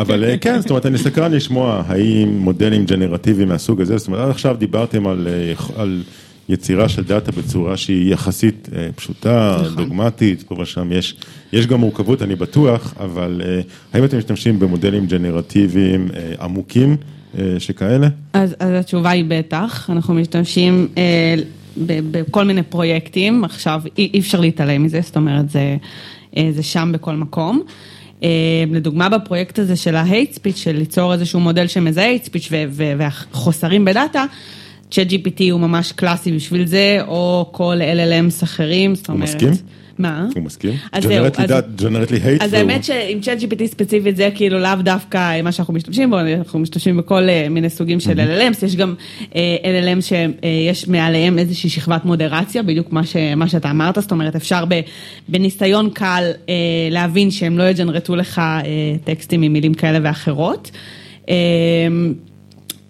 אבל 0.00 0.24
אה, 0.24 0.38
כן, 0.38 0.60
זאת 0.60 0.70
אומרת, 0.70 0.86
אני 0.86 0.98
סקרן 0.98 1.32
לשמוע 1.32 1.82
האם 1.86 2.28
מודלים 2.38 2.84
ג'נרטיביים 2.84 3.48
מהסוג 3.48 3.80
הזה, 3.80 3.98
זאת 3.98 4.06
אומרת, 4.06 4.20
עד 4.24 4.30
עכשיו 4.30 4.56
דיברתם 4.58 5.06
על, 5.06 5.28
אה, 5.30 5.82
על 5.82 6.02
יצירה 6.48 6.88
של 6.88 7.04
דאטה 7.04 7.32
בצורה 7.32 7.76
שהיא 7.76 8.12
יחסית 8.12 8.68
אה, 8.76 8.88
פשוטה, 8.96 9.62
דוגמטית, 9.76 10.42
פה 10.42 10.56
ושם 10.60 10.92
יש, 10.92 11.14
יש 11.52 11.66
גם 11.66 11.80
מורכבות, 11.80 12.22
אני 12.22 12.34
בטוח, 12.36 12.94
אבל 13.00 13.42
אה, 13.44 13.60
האם 13.92 14.04
אתם 14.04 14.18
משתמשים 14.18 14.58
במודלים 14.58 15.06
ג'נרטיביים 15.06 16.08
אה, 16.16 16.44
עמוקים 16.44 16.90
אה, 16.90 16.96
שכאלה? 17.58 18.08
אז, 18.32 18.56
אז 18.58 18.72
התשובה 18.80 19.10
היא 19.10 19.24
בטח, 19.28 19.90
אנחנו 19.90 20.14
משתמשים 20.14 20.88
אה, 20.98 21.34
בכל 21.86 22.44
מיני 22.44 22.62
פרויקטים, 22.62 23.44
עכשיו 23.44 23.82
אי, 23.98 24.10
אי 24.14 24.20
אפשר 24.20 24.40
להתעלם 24.40 24.82
מזה, 24.82 25.00
זאת 25.00 25.16
אומרת 25.16 25.50
זה, 25.50 25.76
אה, 26.36 26.48
זה 26.52 26.62
שם 26.62 26.90
בכל 26.94 27.14
מקום. 27.14 27.62
אה, 28.22 28.28
לדוגמה 28.70 29.08
בפרויקט 29.08 29.58
הזה 29.58 29.76
של 29.76 29.96
ה-hate 29.96 30.34
speech, 30.34 30.56
של 30.56 30.76
ליצור 30.76 31.12
איזשהו 31.12 31.40
מודל 31.40 31.66
שמזהה 31.66 32.16
hate 32.16 32.26
speech 32.26 32.48
ו- 32.50 32.64
ו- 32.68 32.92
והחוסרים 32.98 33.84
בדאטה, 33.84 34.24
צ'אט 34.92 35.06
GPT 35.10 35.42
הוא 35.50 35.60
ממש 35.60 35.92
קלאסי 35.92 36.32
בשביל 36.32 36.66
זה, 36.66 36.98
או 37.06 37.48
כל 37.52 37.78
LLMs 37.80 38.44
אחרים, 38.44 38.94
זאת 38.94 39.06
הוא 39.06 39.14
אומרת... 39.14 39.28
מסכים? 39.28 39.50
מה? 39.98 40.26
הוא 40.34 40.42
מסכים? 40.42 40.72
אז 40.92 41.04
זהו, 41.04 41.26
אז- 41.36 41.48
דאט, 41.48 41.64
ג'נרט 41.76 42.10
לי 42.10 42.18
הייט. 42.22 42.42
אז 42.42 42.52
האמת 42.52 42.84
שעם 42.84 43.20
צ'אט 43.20 43.38
GPT 43.38 43.66
ספציפית 43.66 44.16
זה 44.16 44.28
כאילו 44.34 44.58
לאו 44.58 44.74
דווקא 44.82 45.40
מה 45.42 45.52
שאנחנו 45.52 45.74
משתמשים 45.74 46.10
בו, 46.10 46.16
אנחנו 46.20 46.58
משתמשים 46.58 46.96
בכל 46.96 47.28
אה, 47.28 47.46
מיני 47.50 47.70
סוגים 47.70 48.00
של 48.00 48.20
LLMs, 48.20 48.66
יש 48.66 48.76
גם 48.76 48.94
אה, 49.36 49.56
LLMs 49.62 50.02
שיש 50.02 50.88
מעליהם 50.88 51.38
איזושהי 51.38 51.70
שכבת 51.70 52.04
מודרציה, 52.04 52.62
בדיוק 52.62 52.92
מה, 53.36 53.46
שאתה 53.48 53.70
אמרת, 53.70 53.94
זאת 54.00 54.10
אומרת 54.10 54.36
אפשר 54.36 54.64
בניסיון 55.28 55.90
קל 55.90 56.30
אה, 56.48 56.54
להבין 56.90 57.30
שהם 57.30 57.58
לא 57.58 57.62
יג'נרטו 57.62 58.16
לך 58.16 58.38
אה, 58.38 58.60
טקסטים 59.04 59.42
עם 59.42 59.52
מילים 59.52 59.74
כאלה 59.74 59.98
ואחרות. 60.02 60.70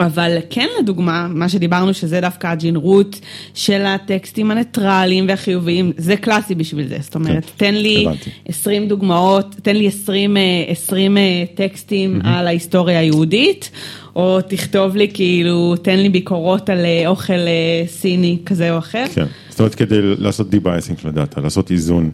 אה, 0.02 0.06
אבל 0.06 0.36
כן 0.50 0.66
לדוגמה, 0.80 1.28
מה 1.30 1.48
שדיברנו 1.48 1.94
שזה 1.94 2.20
דווקא 2.20 2.46
הג'ינרות 2.46 3.20
של 3.54 3.86
הטקסטים 3.86 4.50
הניטרליים 4.50 5.24
והחיוביים, 5.28 5.92
זה 5.96 6.16
קלאסי 6.16 6.54
בשביל 6.54 6.88
זה, 6.88 6.96
זאת 7.00 7.14
אומרת, 7.14 7.50
תן 7.56 7.74
לי 7.74 8.04
הבנתי. 8.06 8.30
20 8.46 8.88
דוגמאות, 8.88 9.54
תן 9.62 9.76
לי 9.76 9.86
20, 9.86 10.36
אה, 10.36 10.42
20 10.68 11.18
אה, 11.18 11.44
טקסטים 11.54 12.20
על 12.24 12.46
ההיסטוריה 12.46 13.00
היהודית, 13.00 13.70
או 14.16 14.40
תכתוב 14.40 14.96
לי 14.96 15.08
כאילו, 15.14 15.74
תן 15.82 15.98
לי 15.98 16.08
ביקורות 16.08 16.70
על 16.70 16.84
אה, 16.84 17.08
אוכל 17.08 17.32
אה, 17.32 17.84
סיני 17.86 18.38
כזה 18.46 18.72
או 18.72 18.78
אחר. 18.78 19.04
כן, 19.14 19.26
זאת 19.50 19.60
אומרת 19.60 19.74
כדי 19.74 20.00
לעשות 20.02 20.50
debiasing 20.50 20.98
של 20.98 21.08
הדאטה, 21.08 21.40
לעשות 21.40 21.70
איזון 21.70 22.10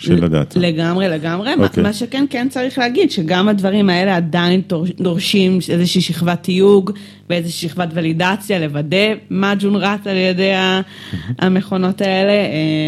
של 0.00 0.24
הדאטה. 0.24 0.60
לגמרי, 0.60 1.08
לגמרי. 1.08 1.56
מה- 1.56 1.64
אוקיי. 1.66 1.82
מה 1.82 1.92
שכן, 1.92 2.24
כן 2.30 2.46
צריך 2.50 2.78
להגיד, 2.78 3.10
שגם 3.10 3.48
הדברים 3.48 3.90
האלה 3.90 4.16
עדיין 4.16 4.60
דור- 4.68 4.86
דורשים 5.00 5.58
איזושהי 5.68 6.00
שכבת 6.00 6.42
תיוג 6.42 6.90
ואיזושהי 7.30 7.68
שכבת 7.68 7.88
ולידציה, 7.94 8.58
לוודא 8.58 8.96
מה 9.30 9.54
ג'ונרט 9.58 10.06
על 10.06 10.16
ידי 10.16 10.50
המכונות 11.38 12.00
האלה, 12.00 12.32
אה, 12.32 12.46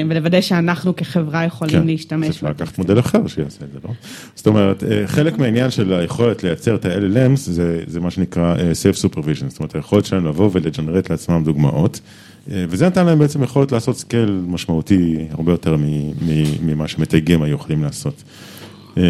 ולוודא 0.08 0.40
שאנחנו 0.40 0.96
כחברה 0.96 1.44
יכולים 1.44 1.80
כן, 1.80 1.86
להשתמש. 1.86 2.28
צריך. 2.28 2.42
לקחת 2.44 2.78
מודל 2.78 2.98
אחר 2.98 3.26
שיעשה 3.26 3.64
את 3.64 3.72
זה, 3.72 3.78
לא? 3.84 3.90
זאת 4.34 4.46
אומרת, 4.46 4.84
אה, 4.84 5.02
חלק 5.06 5.38
מהעניין 5.38 5.70
של 5.70 5.92
היכולת 5.92 6.44
לייצר 6.44 6.74
את 6.74 6.84
ה-LLMs 6.84 7.36
זה, 7.36 7.80
זה 7.86 8.00
מה 8.00 8.10
שנקרא 8.10 8.54
אה, 8.56 8.70
self 8.72 9.04
supervision, 9.04 9.44
זאת 9.48 9.58
אומרת, 9.60 9.74
היכולת 9.74 10.04
שלהם 10.04 10.26
לבוא 10.26 10.50
ול 10.52 10.64
generate 10.64 11.10
לעצמם 11.10 11.44
דוגמאות, 11.44 12.00
וזה 12.48 12.86
נתן 12.86 13.06
להם 13.06 13.18
בעצם 13.18 13.42
יכולת 13.42 13.72
לעשות 13.72 13.96
scale 13.96 14.42
משמעותי 14.46 15.26
הרבה 15.30 15.52
יותר 15.52 15.76
ממה 16.62 16.88
שמתייגים 16.88 17.42
היו 17.42 17.54
יכולים 17.54 17.82
לעשות. 17.82 18.22
אה. 18.98 19.02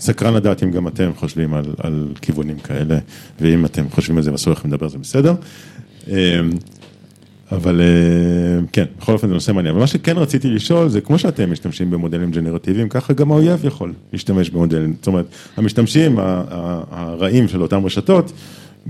סקרן 0.00 0.34
לדעת 0.34 0.62
אם 0.62 0.70
גם 0.70 0.88
אתם 0.88 1.10
חושבים 1.16 1.54
על, 1.54 1.64
על 1.78 2.08
כיוונים 2.20 2.58
כאלה, 2.58 2.98
ואם 3.40 3.64
אתם 3.64 3.84
חושבים 3.90 4.16
על 4.16 4.22
זה 4.22 4.32
ואסור 4.32 4.52
לכם 4.52 4.68
לדבר 4.68 4.88
זה 4.88 4.98
בסדר. 4.98 5.34
אה, 6.10 6.40
אבל 7.52 7.80
אה, 7.80 8.64
כן, 8.72 8.84
בכל 8.98 9.12
אופן 9.12 9.28
זה 9.28 9.34
נושא 9.34 9.52
מעניין. 9.52 9.72
אבל 9.72 9.80
מה 9.80 9.86
שכן 9.86 10.16
רציתי 10.16 10.50
לשאול 10.50 10.88
זה 10.88 11.00
כמו 11.00 11.18
שאתם 11.18 11.52
משתמשים 11.52 11.90
במודלים 11.90 12.30
ג'נרטיביים, 12.30 12.88
ככה 12.88 13.12
גם 13.12 13.32
האויב 13.32 13.64
יכול 13.64 13.92
להשתמש 14.12 14.50
במודלים. 14.50 14.94
זאת 14.98 15.06
אומרת, 15.06 15.26
המשתמשים 15.56 16.16
הרעים 16.90 17.48
של 17.48 17.62
אותן 17.62 17.84
רשתות, 17.84 18.32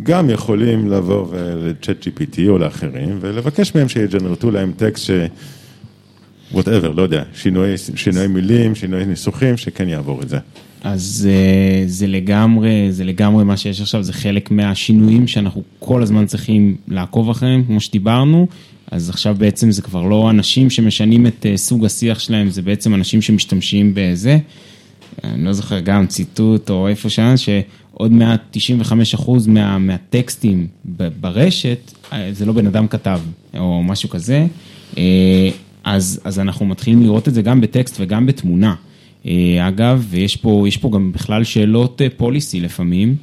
גם 0.03 0.31
יכולים 0.31 0.91
לבוא 0.91 1.35
לצ'אט 1.37 2.07
GPT 2.07 2.39
או 2.49 2.59
לאחרים, 2.59 3.19
ולבקש 3.21 3.75
מהם 3.75 3.89
שיג'נרטו 3.89 4.51
להם 4.51 4.73
טקסט 4.77 5.05
ש... 5.05 5.11
וואטאבר, 6.53 6.93
לא 6.93 7.03
יודע, 7.03 7.23
שינויי, 7.35 7.75
שינויי 7.97 8.27
מילים, 8.27 8.75
שינויי 8.75 9.07
ניסוחים, 9.07 9.57
שכן 9.57 9.89
יעבור 9.89 10.23
את 10.23 10.29
זה. 10.29 10.39
אז 10.85 11.29
אה, 11.31 11.85
זה 11.87 12.07
לגמרי, 12.07 12.93
זה 12.93 13.05
לגמרי 13.05 13.45
מה 13.45 13.57
שיש 13.57 13.81
עכשיו, 13.81 14.03
זה 14.03 14.13
חלק 14.13 14.51
מהשינויים 14.51 15.27
שאנחנו 15.27 15.63
כל 15.79 16.03
הזמן 16.03 16.27
צריכים 16.27 16.77
לעקוב 16.89 17.31
אחריהם, 17.31 17.65
כמו 17.65 17.81
שדיברנו. 17.81 18.47
אז 18.91 19.11
עכשיו 19.11 19.37
בעצם 19.39 19.71
זה 19.71 19.83
כבר 19.83 20.03
לא 20.03 20.31
אנשים 20.31 20.71
שמשנים 20.71 21.27
את 21.27 21.47
אה, 21.47 21.57
סוג 21.57 21.85
השיח 21.85 22.19
שלהם, 22.19 22.51
זה 22.51 22.63
בעצם 22.63 22.95
אנשים 22.95 23.23
שמשתמשים 23.23 23.93
בזה. 23.95 24.39
אני 25.25 25.45
לא 25.45 25.53
זוכר 25.53 25.81
גם 25.81 26.07
ציטוט 26.07 26.71
או 26.71 26.89
איפה 26.89 27.09
שם, 27.09 27.35
שעוד 28.03 28.12
מעט 28.12 28.57
95% 29.17 29.31
מה, 29.48 29.79
מהטקסטים 29.79 30.67
ברשת, 31.21 31.92
אה, 32.13 32.29
זה 32.33 32.46
לא 32.46 32.53
בן 32.53 32.67
אדם 32.67 32.88
כתב, 32.88 33.21
או 33.59 33.83
משהו 33.83 34.09
כזה. 34.09 34.46
אה, 34.98 35.50
אז, 35.85 36.21
אז 36.25 36.38
אנחנו 36.38 36.67
מתחילים 36.67 37.03
לראות 37.03 37.29
את 37.29 37.35
זה 37.35 37.42
גם 37.42 37.61
בטקסט 37.61 37.96
וגם 38.00 38.27
בתמונה. 38.27 38.75
אה, 39.27 39.69
אגב, 39.69 40.07
ויש 40.11 40.37
פה, 40.37 40.65
יש 40.69 40.77
פה 40.77 40.90
גם 40.90 41.13
בכלל 41.13 41.44
שאלות 41.44 42.00
פוליסי 42.17 42.61
לפעמים. 42.61 43.17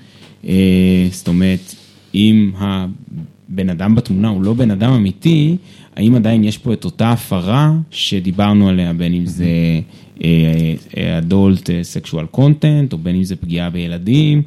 זאת 1.11 1.27
אומרת, 1.27 1.75
אם 2.15 2.51
הבן 2.57 3.69
אדם 3.69 3.95
בתמונה 3.95 4.27
הוא 4.27 4.43
לא 4.43 4.53
בן 4.53 4.71
אדם 4.71 4.91
אמיתי, 4.91 5.57
האם 5.95 6.15
עדיין 6.15 6.43
יש 6.43 6.57
פה 6.57 6.73
את 6.73 6.86
אותה 6.86 7.11
הפרה 7.11 7.73
שדיברנו 7.91 8.69
עליה, 8.69 8.93
בין 8.93 9.13
אם 9.13 9.25
זה 9.25 9.47
adult 10.93 11.65
sexual 11.65 12.38
content, 12.38 12.93
או 12.93 12.97
בין 12.97 13.15
אם 13.15 13.23
זה 13.23 13.36
פגיעה 13.36 13.69
בילדים, 13.69 14.41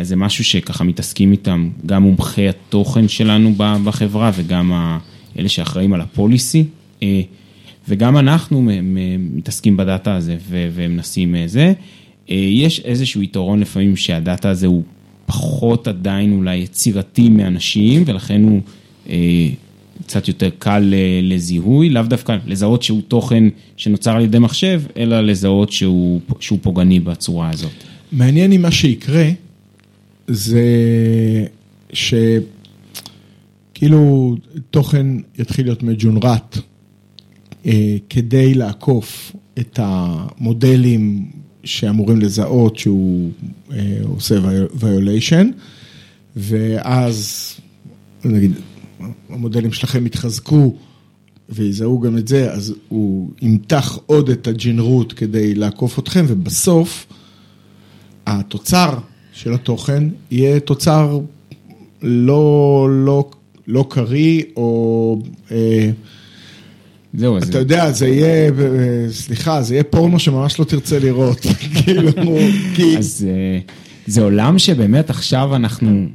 אז 0.00 0.08
זה 0.08 0.16
משהו 0.16 0.44
שככה 0.44 0.84
מתעסקים 0.84 1.32
איתם, 1.32 1.70
גם 1.86 2.02
מומחי 2.02 2.48
התוכן 2.48 3.08
שלנו 3.08 3.54
בחברה 3.56 4.30
וגם 4.34 4.72
אלה 5.38 5.48
שאחראים 5.48 5.92
על 5.92 6.00
הפוליסי. 6.00 6.64
אה, 7.02 7.20
וגם 7.88 8.16
אנחנו 8.16 8.68
מתעסקים 9.18 9.76
בדאטה 9.76 10.14
הזה 10.14 10.36
ומנסים 10.48 11.34
זה. 11.46 11.72
יש 12.28 12.80
איזשהו 12.80 13.22
יתרון 13.22 13.60
לפעמים 13.60 13.96
שהדאטה 13.96 14.48
הזה 14.48 14.66
הוא 14.66 14.82
פחות 15.26 15.88
עדיין 15.88 16.32
אולי 16.32 16.56
יצירתי 16.56 17.28
מאנשים, 17.28 18.02
ולכן 18.06 18.42
הוא 18.42 18.60
קצת 20.06 20.28
יותר 20.28 20.48
קל 20.58 20.94
לזיהוי, 21.22 21.90
לאו 21.90 22.02
דווקא 22.02 22.36
לזהות 22.46 22.82
שהוא 22.82 23.02
תוכן 23.08 23.44
שנוצר 23.76 24.16
על 24.16 24.22
ידי 24.22 24.38
מחשב, 24.38 24.82
אלא 24.96 25.20
לזהות 25.20 25.72
שהוא, 25.72 26.20
שהוא 26.40 26.58
פוגעני 26.62 27.00
בצורה 27.00 27.50
הזאת. 27.50 27.70
מעניין 28.12 28.52
אם 28.52 28.62
מה 28.62 28.70
שיקרה, 28.70 29.30
זה 30.32 30.64
שכאילו 33.72 34.36
תוכן 34.70 35.06
יתחיל 35.38 35.66
להיות 35.66 35.82
מג'ונרט 35.82 36.58
אה, 37.66 37.96
כדי 38.08 38.54
לעקוף 38.54 39.36
את 39.58 39.78
המודלים 39.82 41.30
שאמורים 41.64 42.20
לזהות 42.20 42.78
שהוא 42.78 43.30
אה, 43.72 43.98
עושה 44.04 44.34
violation, 44.80 45.46
ואז 46.36 47.50
נגיד 48.24 48.52
המודלים 49.28 49.72
שלכם 49.72 50.06
יתחזקו 50.06 50.74
ויזהו 51.48 52.00
גם 52.00 52.18
את 52.18 52.28
זה, 52.28 52.52
אז 52.52 52.74
הוא 52.88 53.30
ימתח 53.42 53.98
עוד 54.06 54.30
את 54.30 54.46
הג'נרות 54.46 55.12
כדי 55.12 55.54
לעקוף 55.54 55.98
אתכם, 55.98 56.24
ובסוף 56.28 57.06
התוצר 58.26 58.98
של 59.32 59.54
התוכן 59.54 60.04
יהיה 60.30 60.60
תוצר 60.60 61.20
לא, 62.02 62.86
לא, 62.90 63.30
לא 63.66 63.84
קריא, 63.88 64.42
או... 64.56 65.22
אה, 65.50 65.90
זהו, 67.14 67.38
אתה 67.38 67.46
זה... 67.46 67.58
יודע, 67.58 67.90
זה 67.90 68.08
יהיה, 68.08 68.48
אה, 68.48 69.06
סליחה, 69.10 69.62
זה 69.62 69.74
יהיה 69.74 69.84
פורנו 69.84 70.18
שממש 70.18 70.58
לא 70.58 70.64
תרצה 70.64 70.98
לראות, 70.98 71.46
כאילו, 71.84 72.10
כי... 72.74 72.98
אז 72.98 73.26
אה, 73.28 73.58
זה 74.06 74.22
עולם 74.22 74.58
שבאמת 74.58 75.10
עכשיו 75.10 75.56
אנחנו... 75.56 76.06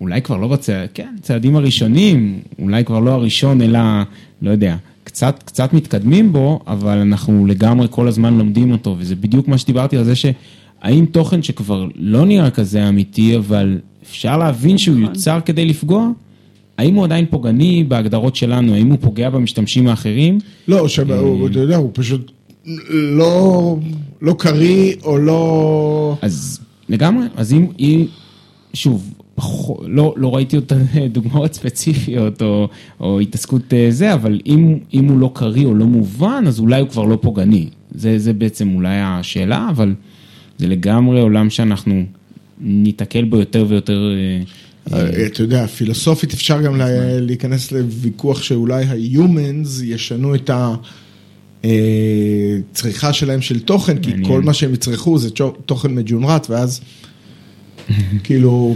אולי 0.00 0.22
כבר 0.22 0.36
לא 0.36 0.48
בצעדים, 0.48 0.88
כן, 0.94 1.14
צעדים 1.22 1.56
הראשונים, 1.56 2.40
אולי 2.58 2.84
כבר 2.84 3.00
לא 3.00 3.10
הראשון, 3.10 3.62
אלא, 3.62 3.80
לא 4.42 4.50
יודע, 4.50 4.76
קצת, 5.04 5.42
קצת 5.44 5.72
מתקדמים 5.72 6.32
בו, 6.32 6.60
אבל 6.66 6.98
אנחנו 6.98 7.46
לגמרי 7.46 7.86
כל 7.90 8.08
הזמן 8.08 8.38
לומדים 8.38 8.72
אותו, 8.72 8.96
וזה 8.98 9.16
בדיוק 9.16 9.48
מה 9.48 9.58
שדיברתי 9.58 9.96
על 9.96 10.04
זה 10.04 10.16
שהאם 10.82 11.06
תוכן 11.06 11.42
שכבר 11.42 11.86
לא 11.96 12.26
נראה 12.26 12.50
כזה 12.50 12.88
אמיתי, 12.88 13.36
אבל 13.36 13.78
אפשר 14.02 14.38
להבין 14.38 14.78
שהוא 14.78 14.96
נכון. 14.96 15.14
יוצר 15.14 15.38
כדי 15.44 15.64
לפגוע? 15.64 16.08
האם 16.78 16.94
הוא 16.94 17.04
עדיין 17.04 17.26
פוגעני 17.30 17.84
בהגדרות 17.88 18.36
שלנו? 18.36 18.74
האם 18.74 18.90
הוא 18.90 18.98
פוגע 19.00 19.30
במשתמשים 19.30 19.88
האחרים? 19.88 20.38
לא, 20.68 20.88
שאתה 20.88 21.14
יודע, 21.54 21.76
הוא 21.76 21.90
פשוט 21.92 22.32
לא, 22.90 23.76
לא 24.22 24.34
קריא 24.38 24.94
או 25.04 25.18
לא... 25.18 26.16
אז 26.22 26.60
לגמרי, 26.88 27.26
אז 27.36 27.52
אם, 27.52 27.66
שוב, 28.74 29.14
לא, 29.86 30.14
לא 30.16 30.34
ראיתי 30.34 30.56
אותה 30.56 30.74
דוגמאות 31.12 31.54
ספציפיות 31.54 32.42
או, 32.42 32.68
או 33.00 33.20
התעסקות 33.20 33.74
אה, 33.74 33.86
זה, 33.90 34.14
אבל 34.14 34.40
אם, 34.46 34.78
אם 34.94 35.08
הוא 35.08 35.20
לא 35.20 35.30
קריא 35.34 35.66
או 35.66 35.74
לא 35.74 35.86
מובן, 35.86 36.44
אז 36.46 36.60
אולי 36.60 36.80
הוא 36.80 36.88
כבר 36.88 37.04
לא 37.04 37.18
פוגעני. 37.20 37.66
זה, 37.94 38.18
זה 38.18 38.32
בעצם 38.32 38.74
אולי 38.74 39.00
השאלה, 39.00 39.68
אבל 39.70 39.94
זה 40.60 40.66
לגמרי 40.66 41.20
עולם 41.20 41.50
שאנחנו 41.50 42.04
ניתקל 42.60 43.24
בו 43.24 43.36
יותר 43.36 43.66
ויותר. 43.68 44.12
אה, 44.92 44.98
אה, 44.98 45.26
אתה 45.26 45.42
יודע, 45.42 45.66
פילוסופית 45.66 46.32
אפשר 46.32 46.62
גם 46.62 46.80
להיכנס 47.20 47.72
לוויכוח 47.72 48.42
שאולי 48.42 48.84
ה-humans 48.84 49.84
ישנו 49.84 50.34
את 50.34 50.50
הצריכה 51.64 53.12
שלהם 53.12 53.42
של 53.42 53.60
תוכן, 53.60 53.98
כי 53.98 54.12
כל 54.24 54.42
מה 54.42 54.54
שהם 54.54 54.74
יצרכו 54.74 55.18
זה 55.18 55.30
תוכן 55.66 55.94
מג'ונרט, 55.94 56.50
ואז 56.50 56.80
כאילו, 58.24 58.74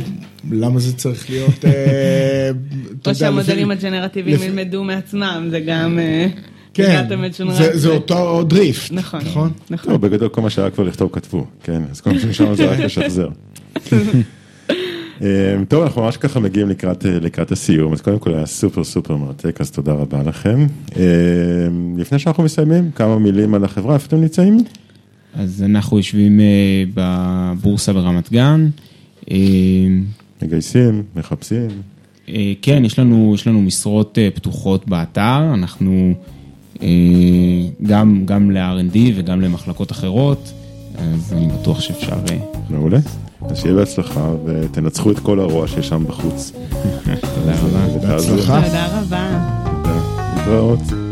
למה 0.51 0.81
זה 0.81 0.97
צריך 0.97 1.31
להיות, 1.31 1.65
אה, 1.65 2.51
או 3.07 3.15
שהמודלים 3.15 3.71
הג'נרטיביים 3.71 4.43
ילמדו 4.43 4.85
מעצמם, 4.85 5.49
זה 5.51 5.61
גם... 5.61 5.99
אה, 6.81 7.05
כן, 7.09 7.21
זה 7.73 7.89
אותו 7.89 8.43
דריפט, 8.43 8.93
נכון, 8.93 9.21
נכון? 9.21 9.53
נכון. 9.71 9.93
לא, 9.93 9.99
בגדול 9.99 10.29
כל 10.29 10.41
מה 10.41 10.51
שהיה 10.51 10.71
כבר 10.71 10.85
לכתוב 10.85 11.11
כתבו, 11.13 11.47
כן, 11.63 11.83
אז 11.91 12.01
כל 12.01 12.11
מה 12.13 12.21
שנשאר 12.21 12.55
זה 12.55 12.71
רק 12.71 12.79
לשחזר. 12.79 13.29
אה, 15.23 15.57
טוב, 15.69 15.83
אנחנו 15.83 16.03
ממש 16.03 16.17
ככה 16.17 16.41
מגיעים 16.41 16.69
לקראת 17.21 17.53
הסיום, 17.53 17.93
אז 17.93 18.01
קודם 18.01 18.19
כל 18.19 18.35
היה 18.35 18.47
סופר 18.47 18.85
סופר 18.85 19.17
מרתק, 19.17 19.61
אז 19.61 19.71
תודה 19.71 19.93
רבה 19.93 20.23
לכם. 20.23 20.67
לפני 21.99 22.19
שאנחנו 22.19 22.43
מסיימים, 22.43 22.91
כמה 22.95 23.19
מילים 23.19 23.55
על 23.55 23.65
החברה, 23.65 23.95
איפה 23.95 24.07
אתם 24.07 24.21
נמצאים? 24.21 24.59
אז 25.35 25.63
אנחנו 25.67 25.97
יושבים 25.97 26.41
בבורסה 26.95 27.93
ברמת 27.93 28.33
גן. 28.33 28.69
מגייסים, 30.43 31.03
מחפשים. 31.17 31.69
אה, 32.29 32.53
כן, 32.63 32.85
יש 32.85 32.99
לנו, 32.99 33.33
יש 33.35 33.47
לנו 33.47 33.63
משרות 33.63 34.19
אה, 34.19 34.29
פתוחות 34.35 34.89
באתר, 34.89 35.55
אנחנו 35.55 36.15
אה, 36.17 36.44
גם, 37.83 38.23
גם 38.25 38.51
ל-R&D 38.51 38.97
וגם 39.15 39.41
למחלקות 39.41 39.93
אחרות, 39.93 40.53
אז 40.99 41.33
אני 41.33 41.49
בטוח 41.49 41.81
שאפשר... 41.81 42.17
מעולה. 42.71 42.99
אז 43.51 43.59
שיהיה 43.59 43.75
בהצלחה 43.75 44.31
ותנצחו 44.45 45.11
את 45.11 45.19
כל 45.19 45.41
הרוע 45.41 45.69
שיש 45.69 45.89
שם 45.89 46.05
בחוץ. 46.07 46.53
תודה 47.35 47.55
רבה. 47.63 48.09
בהצלחה. 48.09 48.63
תודה 48.65 49.01
רבה. 49.01 49.49
תודה. 49.65 50.01
להתראות. 50.37 51.04